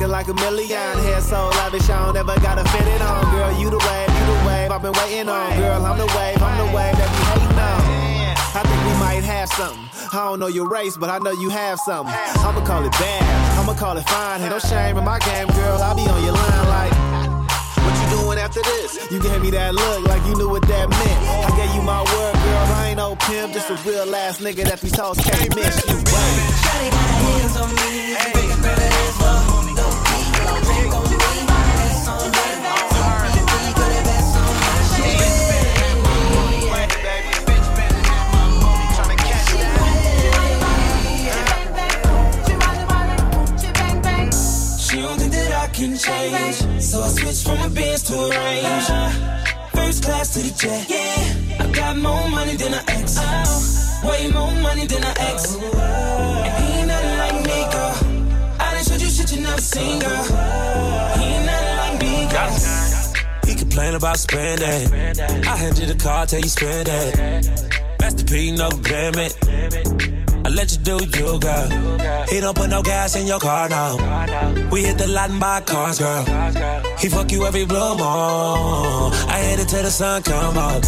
looking 0.00 0.12
like 0.12 0.28
a 0.28 0.34
million. 0.34 0.98
Hair 1.04 1.20
so 1.20 1.48
lavish, 1.60 1.88
I 1.90 2.06
don't 2.06 2.16
ever 2.16 2.40
gotta 2.40 2.64
fit 2.70 2.86
it 2.86 3.02
on. 3.02 3.24
Girl, 3.32 3.52
you 3.60 3.70
the 3.70 3.78
wave, 3.78 4.08
you 4.08 4.24
the 4.32 4.38
wave 4.46 4.70
I've 4.70 4.82
been 4.82 4.92
waiting 4.92 5.28
on. 5.28 5.56
Girl, 5.58 5.84
I'm 5.84 5.98
the 5.98 6.06
wave, 6.16 6.42
I'm 6.42 6.56
the 6.56 6.74
wave 6.74 6.96
that 6.96 7.10
be 7.12 7.22
hating 7.28 7.58
on. 7.60 7.80
I 8.56 8.62
think 8.64 8.80
we 8.88 8.94
might 8.98 9.24
have 9.24 9.48
something. 9.50 9.84
I 10.12 10.24
don't 10.24 10.40
know 10.40 10.48
your 10.48 10.68
race, 10.68 10.96
but 10.96 11.10
I 11.10 11.18
know 11.18 11.32
you 11.32 11.50
have 11.50 11.78
something. 11.80 12.14
I'ma 12.14 12.64
call 12.64 12.84
it 12.84 12.92
bad, 12.92 13.58
I'ma 13.58 13.74
call 13.74 13.96
it 13.96 14.08
fine. 14.08 14.40
Ain't 14.40 14.50
no 14.50 14.58
shame 14.58 14.96
in 14.96 15.04
my 15.04 15.18
game, 15.18 15.48
girl. 15.48 15.82
I'll 15.82 15.94
be 15.94 16.02
on 16.08 16.24
your 16.24 16.32
line 16.32 16.68
like. 16.68 16.92
What 17.84 17.94
you 18.00 18.22
doing 18.22 18.38
after 18.38 18.62
this? 18.62 19.10
You 19.10 19.20
gave 19.20 19.42
me 19.42 19.50
that 19.50 19.74
look 19.74 20.06
like 20.06 20.24
you 20.26 20.36
knew 20.36 20.48
what 20.48 20.62
that 20.68 20.88
meant. 20.88 21.20
I 21.44 21.50
gave 21.56 21.74
you 21.74 21.82
my 21.82 22.00
word, 22.00 22.34
girl. 22.34 22.66
I 22.76 22.88
ain't 22.88 22.98
no 22.98 23.16
pimp, 23.16 23.52
just 23.52 23.68
a 23.70 23.74
real 23.88 24.14
ass 24.14 24.40
nigga 24.40 24.64
that 24.64 24.80
these 24.80 24.96
hoes 24.96 25.18
can't 25.18 25.54
miss. 25.56 25.76
You 25.88 25.96
wait. 25.96 26.38
Shawty 26.62 26.90
got 26.90 27.08
her 27.08 27.18
hands 27.24 27.56
on 27.56 27.68
me 27.74 28.14
as 28.14 28.39
can 45.80 45.96
change, 45.96 46.82
so 46.82 47.00
I 47.00 47.08
switched 47.08 47.44
from 47.46 47.58
a 47.62 47.70
Benz 47.70 48.02
to 48.02 48.14
a 48.14 48.28
Range. 48.28 48.88
First 49.72 50.04
class 50.04 50.34
to 50.34 50.40
the 50.40 50.52
jet. 50.60 50.84
Yeah, 50.90 51.64
I 51.64 51.72
got 51.72 51.96
more 51.96 52.28
money 52.28 52.56
than 52.56 52.74
an 52.74 52.84
ex. 52.88 53.16
Way 54.04 54.28
more 54.30 54.54
money 54.60 54.86
than 54.86 55.02
an 55.02 55.16
ex. 55.18 55.56
And 55.56 56.64
he 56.64 56.80
ain't 56.80 56.88
nothing 56.88 57.16
like 57.22 57.38
me, 57.48 57.58
girl. 57.72 57.94
I 58.60 58.74
done 58.74 58.84
showed 58.84 59.00
you 59.00 59.08
shit 59.08 59.32
you 59.32 59.40
never 59.40 59.60
seen, 59.60 59.98
girl. 60.00 60.24
He 61.16 61.24
ain't 61.24 61.46
nothing 61.46 61.76
like 61.82 61.96
me, 62.02 62.14
girl. 62.32 62.52
He 63.46 63.54
complain 63.54 63.94
about 63.94 64.18
spending. 64.18 64.92
I 65.48 65.56
hand 65.56 65.78
you 65.78 65.86
the 65.86 65.98
car, 65.98 66.26
tell 66.26 66.40
you 66.40 66.48
spend 66.50 66.88
it. 66.88 67.70
Master 68.00 68.24
P, 68.26 68.52
no 68.52 68.68
limit. 68.68 70.19
Let 70.54 70.72
you 70.72 70.78
do 70.78 70.96
you, 71.18 71.38
girl. 71.38 71.68
He 72.28 72.40
don't 72.40 72.56
put 72.56 72.70
no 72.70 72.82
gas 72.82 73.14
in 73.14 73.26
your 73.26 73.38
car 73.38 73.68
now. 73.68 73.96
We 74.70 74.82
hit 74.82 74.98
the 74.98 75.06
lot 75.06 75.30
and 75.30 75.38
buy 75.38 75.60
cars, 75.60 75.98
girl. 75.98 76.24
He 76.98 77.08
fuck 77.08 77.30
you 77.30 77.46
every 77.46 77.64
blue 77.64 77.90
moon. 77.96 79.12
I 79.30 79.38
hit 79.46 79.60
it 79.60 79.68
till 79.68 79.82
the 79.82 79.90
sun 79.90 80.22
come 80.22 80.58
up. 80.58 80.82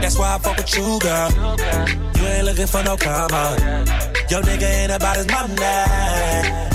That's 0.00 0.18
why 0.18 0.34
I 0.34 0.38
fuck 0.38 0.56
with 0.56 0.76
you, 0.76 0.98
girl. 1.00 1.30
You 2.16 2.26
ain't 2.26 2.44
looking 2.44 2.66
for 2.66 2.82
no 2.84 2.96
karma. 2.96 3.56
Yo, 4.30 4.40
nigga 4.42 4.68
ain't 4.82 4.92
about 4.92 5.16
his 5.16 5.26
money. 5.28 5.54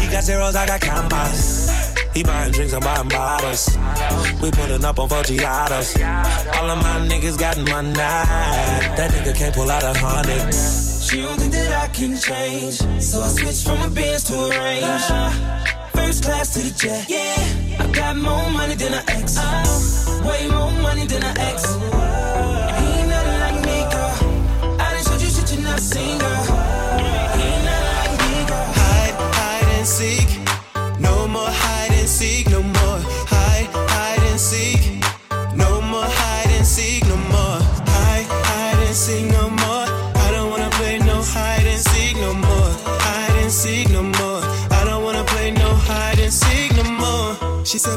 He 0.02 0.12
got 0.12 0.24
zeros, 0.24 0.56
I 0.56 0.66
got 0.66 0.82
commas. 0.82 1.70
He 2.14 2.24
buying 2.24 2.52
drinks, 2.52 2.74
I'm 2.74 2.82
buying 2.82 3.08
bottles. 3.08 3.70
We 4.42 4.52
putting 4.52 4.84
up 4.84 5.00
on 5.00 5.10
40 5.10 5.46
autos. 5.46 5.96
All 6.02 6.70
of 6.70 6.78
my 6.82 7.08
niggas 7.08 7.38
got 7.40 7.58
money. 7.58 7.94
That 7.94 9.12
nigga 9.12 9.36
can't 9.36 9.56
pull 9.56 9.70
out 9.70 9.84
a 9.84 9.94
hundred. 9.98 10.83
She 11.14 11.22
don't 11.22 11.38
think 11.40 11.54
that 11.54 11.72
I 11.72 11.88
can 11.94 12.18
change, 12.18 12.82
so 13.00 13.22
I 13.22 13.28
switched 13.28 13.68
from 13.68 13.80
a 13.84 13.88
Benz 13.88 14.24
to 14.24 14.34
a 14.34 14.50
Range. 14.50 15.06
First 15.94 16.24
class 16.24 16.54
to 16.56 16.60
the 16.66 16.74
jet. 16.74 17.06
Yeah, 17.08 17.84
I 17.84 17.86
got 17.92 18.18
more 18.18 18.50
money 18.50 18.74
than 18.74 18.96
an 18.96 19.04
ex. 19.08 19.38
Way 20.26 20.48
more 20.50 20.72
money 20.82 21.06
than 21.06 21.22
an 21.22 21.38
ex. 21.38 21.70
He 21.70 21.82
ain't 22.98 23.10
nothing 23.14 23.40
like 23.46 23.60
me, 23.62 23.78
girl. 23.94 24.16
I 24.82 24.94
done 24.94 25.04
showed 25.06 25.22
you 25.22 25.30
shit 25.30 25.54
you 25.54 25.62
never 25.62 25.80
seen, 25.80 26.18
girl. 26.18 26.46
Ain't 27.46 27.62
nothing 27.70 27.94
like 27.94 28.14
me, 28.24 28.34
girl. 28.50 28.70
Hide, 28.82 29.16
hide 29.38 29.70
and 29.78 29.86
seek. 29.86 30.30
No 31.00 31.28
more 31.28 31.46
hide 31.46 31.92
and 31.92 32.10
seek, 32.10 32.50
no 32.50 32.64
more. 32.64 32.93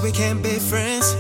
We 0.07 0.13
can't 0.13 0.41
be 0.41 0.57
friends. 0.71 1.17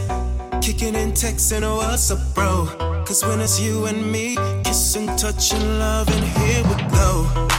Kicking 0.64 0.94
and 0.94 1.12
texting, 1.12 1.62
oh, 1.64 1.76
what's 1.78 2.08
up, 2.12 2.20
bro? 2.36 2.66
Cause 3.04 3.24
when 3.24 3.40
it's 3.40 3.58
you 3.60 3.86
and 3.86 4.12
me, 4.12 4.36
kissing, 4.62 5.08
touching, 5.16 5.66
loving, 5.80 6.22
here 6.38 6.62
we 6.70 6.76
go. 6.94 7.10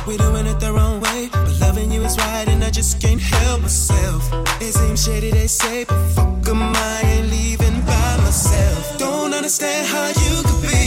We 0.07 0.15
doing 0.15 0.45
it 0.45 0.57
the 0.61 0.71
wrong 0.71 1.01
way, 1.01 1.27
but 1.29 1.59
loving 1.59 1.91
you 1.91 2.01
is 2.03 2.17
right, 2.17 2.47
and 2.47 2.63
I 2.63 2.69
just 2.69 3.01
can't 3.01 3.19
help 3.19 3.61
myself. 3.61 4.23
It 4.61 4.71
seems 4.73 5.03
shady, 5.03 5.31
they 5.31 5.47
say, 5.47 5.83
but 5.83 6.01
fuck 6.15 6.47
'em, 6.47 6.61
I 6.73 7.01
ain't 7.11 7.29
leaving 7.29 7.81
by 7.81 8.11
myself. 8.23 8.97
Don't 8.97 9.33
understand 9.33 9.85
how 9.93 10.07
you 10.23 10.35
could 10.47 10.61
be 10.71 10.85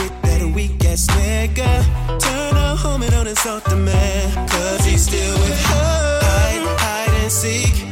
with 0.00 0.14
that 0.22 0.42
weak 0.54 0.82
ass 0.86 1.06
nigga. 1.16 1.70
Turn 2.18 2.56
a 2.56 2.76
home 2.76 3.02
and 3.02 3.10
don't 3.10 3.26
insult 3.26 3.64
the 3.64 3.76
man, 3.76 4.48
cause 4.48 4.84
he's 4.86 5.02
still 5.02 5.34
with 5.44 5.60
her. 5.70 6.20
Hide, 6.22 6.78
hide 6.80 7.14
and 7.22 7.32
seek. 7.32 7.91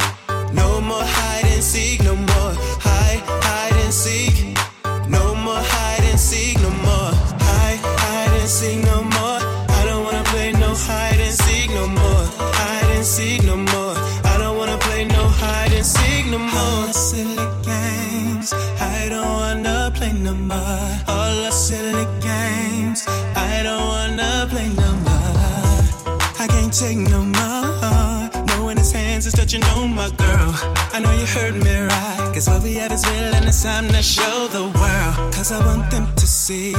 Take 26.81 26.97
no 26.97 27.23
more. 27.23 28.31
No 28.33 28.57
Knowing 28.57 28.79
his 28.79 28.93
hands 28.93 29.27
is 29.27 29.35
touching 29.35 29.63
on 29.77 29.95
my 29.95 30.09
girl. 30.17 30.51
I 30.95 31.01
know 31.03 31.13
you 31.13 31.27
heard 31.27 31.55
me 31.55 31.75
right. 31.79 32.31
Cause 32.33 32.49
what 32.49 32.63
we 32.63 32.75
have 32.77 32.91
is 32.91 33.05
real 33.07 33.35
and 33.37 33.45
it's 33.45 33.63
time 33.63 33.87
to 33.89 34.03
show 34.03 34.49
the 34.49 34.65
world. 34.81 35.15
Cause 35.35 35.53
I 35.53 35.59
want 35.69 35.91
them 35.91 36.07
to 36.17 36.27
see 36.27 36.73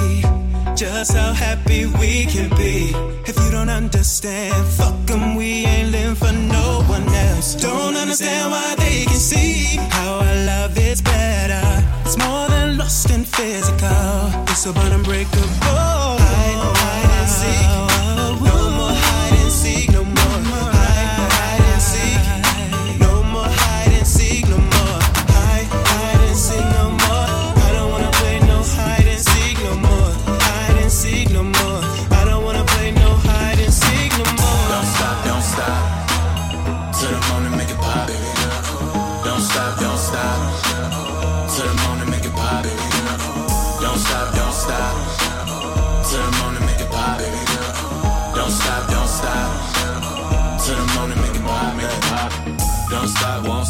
just 0.76 1.14
how 1.14 1.34
happy 1.34 1.86
we 1.86 2.26
can 2.26 2.50
be. 2.58 2.94
If 3.30 3.36
you 3.42 3.52
don't 3.52 3.70
understand, 3.70 4.56
fuck 4.78 4.98
'em, 5.12 5.36
we 5.36 5.50
ain't 5.72 5.92
living 5.92 6.16
for 6.16 6.34
no 6.58 6.68
one 6.96 7.08
else. 7.30 7.50
Don't 7.54 7.96
understand 7.96 8.46
why 8.54 8.70
they 8.84 9.06
can 9.06 9.22
see 9.32 9.78
how 9.96 10.12
our 10.26 10.36
love 10.52 10.78
is 10.90 11.00
better. 11.02 11.68
It's 12.06 12.18
more 12.18 12.48
than 12.54 12.78
lost 12.80 13.12
and 13.12 13.28
physical. 13.28 14.16
It's 14.52 14.66
about 14.66 14.92
unbreakable. 14.98 15.91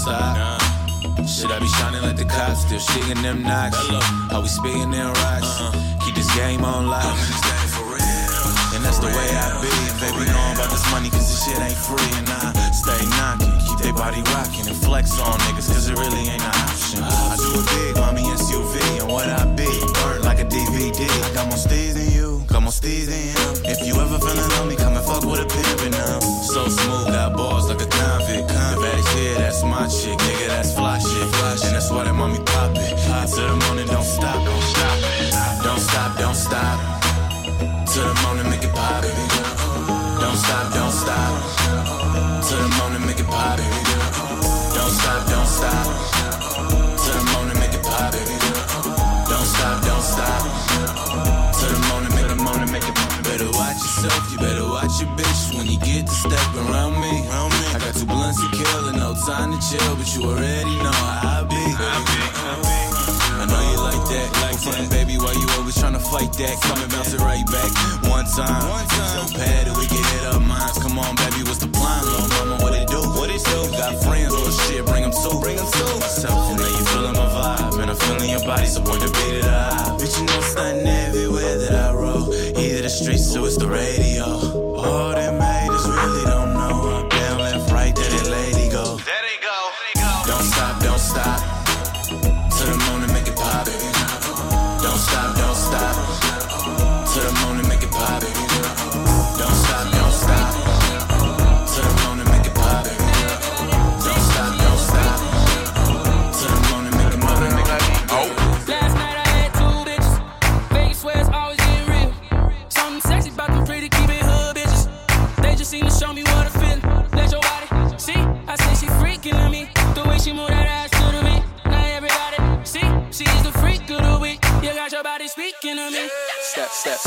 Won't 0.05 0.19
stop. 0.21 0.61
Shit, 1.27 1.51
I 1.51 1.59
be 1.59 1.67
shining 1.67 2.01
like 2.01 2.17
the 2.17 2.25
cops, 2.25 2.61
still 2.65 2.79
shitting 2.79 3.21
them 3.21 3.43
knocks. 3.43 3.77
How 4.29 4.41
we 4.41 4.47
spitting 4.47 4.91
them 4.91 5.13
rocks. 5.13 5.51
Keep 6.05 6.15
this 6.15 6.29
game 6.35 6.63
on 6.63 6.87
lock. 6.87 7.05
And 8.73 8.81
that's 8.85 8.99
the 8.99 9.07
way 9.07 9.29
I 9.29 9.47
be. 9.61 9.69
Baby, 10.01 10.25
know 10.31 10.53
about 10.53 10.69
this 10.71 10.85
money 10.91 11.09
cause 11.09 11.27
this 11.29 11.45
shit 11.45 11.59
ain't 11.59 11.77
free. 11.77 12.11
And 12.17 12.29
I 12.29 12.53
stay 12.73 13.01
knocking, 13.17 13.53
keep 13.67 13.77
they 13.79 13.91
body 13.91 14.21
rocking 14.33 14.67
and 14.67 14.77
flex 14.77 15.19
on 15.19 15.37
niggas 15.45 15.69
cause 15.69 15.89
it 15.89 15.97
really 15.97 16.29
ain't 16.29 16.41
an 16.41 16.55
option. 16.55 17.03
I 17.03 17.35
do 17.37 17.49
it 17.59 17.65
big, 17.69 17.95
mommy 18.01 18.23
SUV, 18.23 19.01
and 19.01 19.11
what 19.11 19.29
I 19.29 19.45
be, 19.53 19.69
burnt 20.01 20.23
like 20.23 20.39
a 20.39 20.45
DVD. 20.45 21.05
I 21.05 21.33
got 21.33 21.47
more 21.47 21.59
steez 21.59 21.93
than 21.93 22.09
you, 22.09 22.43
got 22.47 22.63
more 22.63 22.71
steez 22.73 23.05
than 23.05 23.21
him. 23.21 23.51
If 23.69 23.85
you 23.85 23.93
ever 23.99 24.17
feeling 24.17 24.49
lonely, 24.57 24.75
come 24.75 24.95
and 24.95 25.05
fuck 25.05 25.25
with 25.25 25.41
a 25.41 25.45
pimp 25.45 25.81
and 25.85 25.95
I'm 25.95 26.21
so 26.21 26.67
smooth, 26.67 27.07
got 27.07 27.35
balls 27.35 27.69
like 27.69 27.81
a. 27.81 27.90
The 29.11 29.35
that's 29.37 29.61
my 29.63 29.87
chick, 29.87 30.17
nigga, 30.19 30.47
that's 30.47 30.73
fly 30.73 30.97
shit. 30.99 31.21
And 31.67 31.75
that's 31.75 31.91
why 31.91 32.03
that 32.05 32.13
mommy 32.13 32.39
pop 32.39 32.71
it. 32.75 32.95
Till 33.27 33.47
the 33.47 33.55
morning, 33.67 33.87
don't 33.87 34.03
stop, 34.03 34.39
don't 34.39 34.63
stop, 34.71 35.63
don't 35.63 35.79
stop, 35.79 36.17
don't 36.17 36.35
stop. 36.35 36.79
Till 37.91 38.07
the 38.07 38.15
morning, 38.23 38.47
make 38.49 38.63
it 38.63 38.71
pop, 38.71 39.03
baby. 39.03 39.25
Don't 40.15 40.37
stop, 40.39 40.71
don't 40.71 40.95
stop. 40.95 41.31
Till 42.47 42.61
the 42.63 42.71
morning, 42.79 43.03
make 43.05 43.19
it 43.19 43.27
pop, 43.27 43.57
baby. 43.59 43.79
Don't 44.79 44.93
stop, 44.95 45.27
don't 45.27 45.49
stop. 45.59 45.85
Till 47.03 47.15
the 47.19 47.25
morning, 47.35 47.59
make 47.59 47.75
it 47.75 47.83
pop, 47.83 48.15
baby. 48.15 48.35
Don't 49.27 49.47
stop, 49.51 49.83
don't 49.83 50.05
stop. 50.07 50.41
Till 51.59 51.67
the 51.67 51.79
morning, 51.91 52.15
make 52.15 52.29
the 52.31 52.39
morning, 52.39 52.71
make 52.71 52.87
it 52.87 52.95
pop. 52.95 53.11
Better 53.27 53.51
watch 53.59 53.75
yourself, 53.75 54.31
you 54.31 54.37
better 54.39 54.63
watch 54.63 55.03
your 55.03 55.11
bitch 55.19 55.51
when 55.51 55.67
you 55.67 55.79
get 55.83 56.07
to 56.07 56.15
step 56.15 56.47
around 56.63 56.95
me. 56.95 57.27
Got 57.27 57.50
two 58.01 58.07
blunts 58.07 58.41
to 58.41 58.49
kill 58.57 58.89
and 58.89 58.97
no 58.97 59.13
time 59.13 59.53
to 59.53 59.59
chill, 59.61 59.95
but 59.95 60.09
you 60.15 60.25
already 60.25 60.75
know 60.81 60.97
how 61.13 61.37
I 61.37 61.45
be. 61.45 61.61
I 63.41 63.45
know 63.45 63.61
you 63.69 63.77
like 63.77 64.03
that, 64.09 64.29
like 64.41 64.57
that, 64.57 64.89
baby. 64.89 65.17
Why 65.21 65.33
you 65.37 65.45
always 65.57 65.77
tryna 65.77 66.01
fight 66.01 66.33
that? 66.41 66.55
Come 66.65 66.81
and 66.81 66.91
bounce 66.91 67.13
it 67.13 67.21
right 67.21 67.45
back. 67.45 67.69
One 68.09 68.25
time, 68.25 68.69
one 68.69 68.87
time. 68.89 69.29
So 69.29 69.37
it, 69.37 69.69
we 69.77 69.85
get 69.85 70.05
it 70.17 70.33
up, 70.33 70.41
minds. 70.41 70.81
Come 70.81 70.97
on, 70.97 71.13
baby, 71.15 71.45
what's 71.45 71.61
the 71.61 71.69
plan, 71.69 72.01
little 72.05 72.29
mama? 72.41 72.63
What 72.63 72.73
it 72.73 72.87
do? 72.89 73.01
What 73.17 73.29
it 73.29 73.43
do? 73.45 73.59
Got 73.77 73.93
friends, 74.01 74.33
little 74.33 74.49
shit, 74.65 74.85
bring 74.85 75.05
them 75.05 75.13
too. 75.13 75.37
Bring 75.37 75.57
them 75.57 75.69
too. 75.69 75.93
Myself, 76.01 76.41
and 76.49 76.57
now 76.57 76.69
you 76.73 76.83
feeling 76.89 77.13
my 77.13 77.27
vibe, 77.37 77.81
and 77.81 77.89
I'm 77.91 77.97
feeling 77.97 78.29
your 78.33 78.45
body, 78.45 78.65
so 78.65 78.81
point 78.81 79.01
the 79.05 79.13
beat 79.13 79.41
it 79.41 79.45
up. 79.45 80.01
Bitch, 80.01 80.17
you 80.17 80.25
know 80.25 80.41
I'm 80.41 80.49
stunting 80.49 80.87
everywhere 80.89 81.57
that 81.69 81.73
I 81.77 81.93
roll. 81.93 82.33
Either 82.33 82.81
the 82.81 82.89
streets 82.89 83.29
or 83.37 83.45
it's 83.45 83.57
the 83.57 83.69
radio. 83.69 84.25
All 84.81 85.20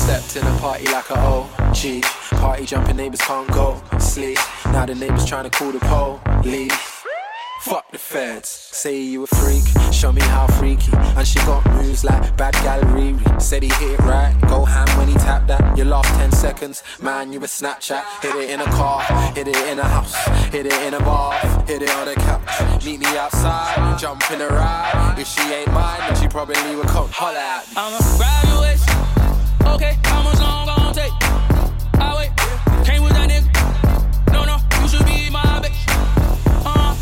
Step, 0.04 0.42
in 0.42 0.46
a 0.46 0.58
party 0.58 0.84
like 0.88 1.08
a 1.08 1.18
OG. 1.18 2.02
Party 2.38 2.66
jumping 2.66 2.96
neighbors 2.96 3.22
can't 3.22 3.50
go 3.52 3.82
sleep. 3.98 4.38
Now 4.66 4.84
the 4.84 4.94
neighbors 4.94 5.24
trying 5.24 5.44
to 5.44 5.50
call 5.50 5.72
the 5.72 5.78
police. 5.78 6.74
Fuck 7.62 7.90
the 7.90 7.96
feds. 7.96 8.50
Say 8.50 9.00
you 9.00 9.24
a 9.24 9.26
freak, 9.26 9.64
show 9.94 10.12
me 10.12 10.20
how 10.20 10.46
freaky. 10.58 10.92
And 10.92 11.26
she 11.26 11.38
got 11.38 11.64
moves 11.76 12.04
like 12.04 12.36
bad 12.36 12.52
gal 12.62 12.82
Riri. 12.82 13.40
Said 13.40 13.62
he 13.62 13.70
hit 13.70 13.92
it 13.92 14.00
right, 14.00 14.38
go 14.46 14.66
ham 14.66 14.86
when 14.98 15.08
he 15.08 15.14
tapped 15.14 15.46
that. 15.46 15.78
You 15.78 15.84
lost 15.84 16.10
10 16.16 16.32
seconds, 16.32 16.82
man, 17.00 17.32
you 17.32 17.38
a 17.38 17.44
Snapchat. 17.44 18.04
Hit 18.20 18.34
it 18.34 18.50
in 18.50 18.60
a 18.60 18.64
car, 18.64 19.00
hit 19.32 19.48
it 19.48 19.56
in 19.56 19.78
a 19.78 19.84
house, 19.84 20.14
hit 20.52 20.66
it 20.66 20.82
in 20.82 20.92
a 20.92 21.00
bar, 21.00 21.32
hit 21.66 21.80
it 21.80 21.90
on 21.92 22.08
a 22.08 22.14
couch. 22.14 22.84
Meet 22.84 23.00
me 23.00 23.06
outside, 23.16 23.98
jump 23.98 24.30
in 24.30 24.42
a 24.42 24.48
ride. 24.48 25.14
If 25.16 25.28
she 25.28 25.40
ain't 25.40 25.72
mine, 25.72 26.00
then 26.00 26.20
she 26.20 26.28
probably 26.28 26.76
would 26.76 26.88
come 26.88 27.08
holler 27.10 27.38
at 27.38 27.66
me. 27.68 28.20
Waist. 28.20 28.63
Okay, 29.66 29.98
how 30.04 30.22
much 30.22 30.38
long 30.40 30.66
gon' 30.66 30.92
take? 30.94 31.12
I 32.00 32.14
wait. 32.16 32.30
Came 32.84 33.02
with 33.02 33.12
that 33.12 33.28
nigga. 33.30 34.32
No, 34.32 34.44
no, 34.44 34.56
you 34.80 34.88
should 34.88 35.06
be 35.06 35.30
my 35.30 35.60
bitch. 35.62 35.80
Uh, 36.64 36.72
-huh. 36.72 36.94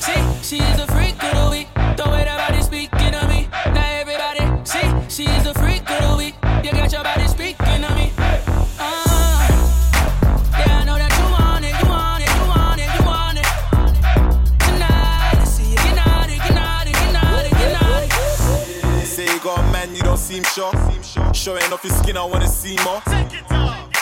see, 0.00 0.22
she's 0.42 0.78
a 0.80 0.86
freak 0.86 1.22
of 1.22 1.32
the 1.38 1.48
week. 1.50 1.68
The 1.96 2.04
way 2.10 2.24
that 2.24 2.38
body 2.42 2.62
speaking 2.62 3.12
to 3.12 3.26
me. 3.28 3.48
Now 3.74 4.00
everybody, 4.00 4.42
see, 4.64 4.88
she's 5.08 5.46
a 5.46 5.54
freak 5.54 5.90
of 5.90 6.00
the 6.06 6.14
week. 6.16 6.34
You 6.64 6.70
got 6.72 6.92
your 6.92 7.04
body 7.04 7.28
speaking 7.28 7.82
to 7.86 7.94
me. 7.94 8.12
seem 20.32 20.44
sure 20.44 20.71
Showing 21.42 21.72
off 21.72 21.82
your 21.82 21.92
skin, 21.94 22.16
I 22.16 22.24
wanna 22.24 22.46
see 22.46 22.76
more. 22.84 23.02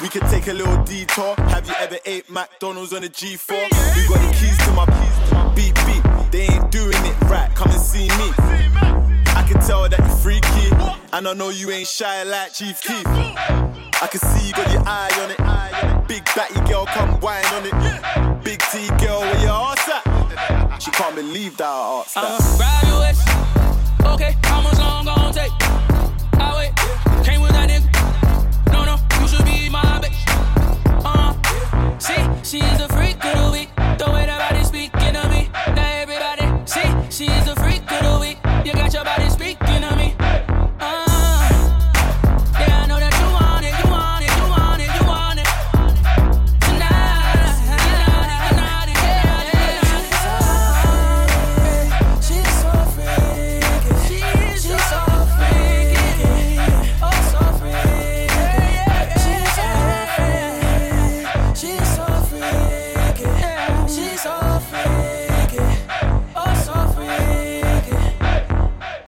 We 0.02 0.10
could 0.10 0.28
take 0.28 0.48
a 0.48 0.52
little 0.52 0.76
detour. 0.84 1.34
Have 1.48 1.66
you 1.66 1.72
ever 1.80 1.96
ate 2.04 2.28
McDonald's 2.28 2.92
on 2.92 3.02
a 3.02 3.08
G4? 3.08 3.56
You 3.96 4.08
got 4.10 4.20
the 4.20 4.36
keys 4.38 4.58
to 4.66 4.72
my 4.72 4.84
beep 5.54 5.74
beep. 5.86 6.04
They 6.30 6.42
ain't 6.52 6.70
doing 6.70 6.92
it 6.92 7.20
right. 7.30 7.50
Come 7.54 7.70
and 7.70 7.80
see 7.80 8.08
me. 8.20 8.34
I 9.34 9.42
can 9.48 9.58
tell 9.62 9.88
that 9.88 9.98
you're 9.98 10.16
freaky, 10.18 10.68
and 11.14 11.26
I 11.26 11.32
know 11.32 11.48
you 11.48 11.70
ain't 11.70 11.88
shy 11.88 12.24
like 12.24 12.52
Chief 12.52 12.78
Keef. 12.82 13.06
I 13.06 14.06
can 14.10 14.20
see 14.20 14.48
you 14.48 14.52
got 14.52 14.70
your 14.70 14.82
eye 14.84 15.08
on 15.22 15.30
it. 15.30 16.08
Big 16.08 16.22
batty 16.36 16.60
girl, 16.70 16.84
come 16.84 17.20
whine 17.20 17.46
on 17.54 17.64
it. 17.64 18.44
Big 18.44 18.60
T 18.70 18.86
girl, 19.02 19.20
where 19.20 19.40
your 19.40 19.52
ass 19.52 19.88
at? 19.88 20.78
She 20.82 20.90
can't 20.90 21.14
believe 21.14 21.56
that 21.56 21.64
I 21.64 22.02
asked 22.04 22.14
that. 22.16 22.24
I'ma 22.24 22.56
grab 22.58 22.84
your 22.84 23.00
waist. 23.00 23.22
Okay, 24.12 24.36
how 24.44 24.60
much 24.60 24.78
long 24.78 25.06
gon' 25.06 25.32
take? 25.32 25.89
highway. 26.40 26.72
Came 27.24 27.40
with 27.42 27.52
that 27.52 27.68
nigga. 27.70 28.72
No, 28.72 28.84
no, 28.84 28.96
you 29.20 29.28
should 29.28 29.44
be 29.44 29.68
my 29.68 30.00
bitch. 30.02 30.20
Uh, 31.04 31.32
see, 31.98 32.58
she's 32.58 32.80
a 32.80 32.88
freak, 32.88 33.20
girl. 33.20 33.59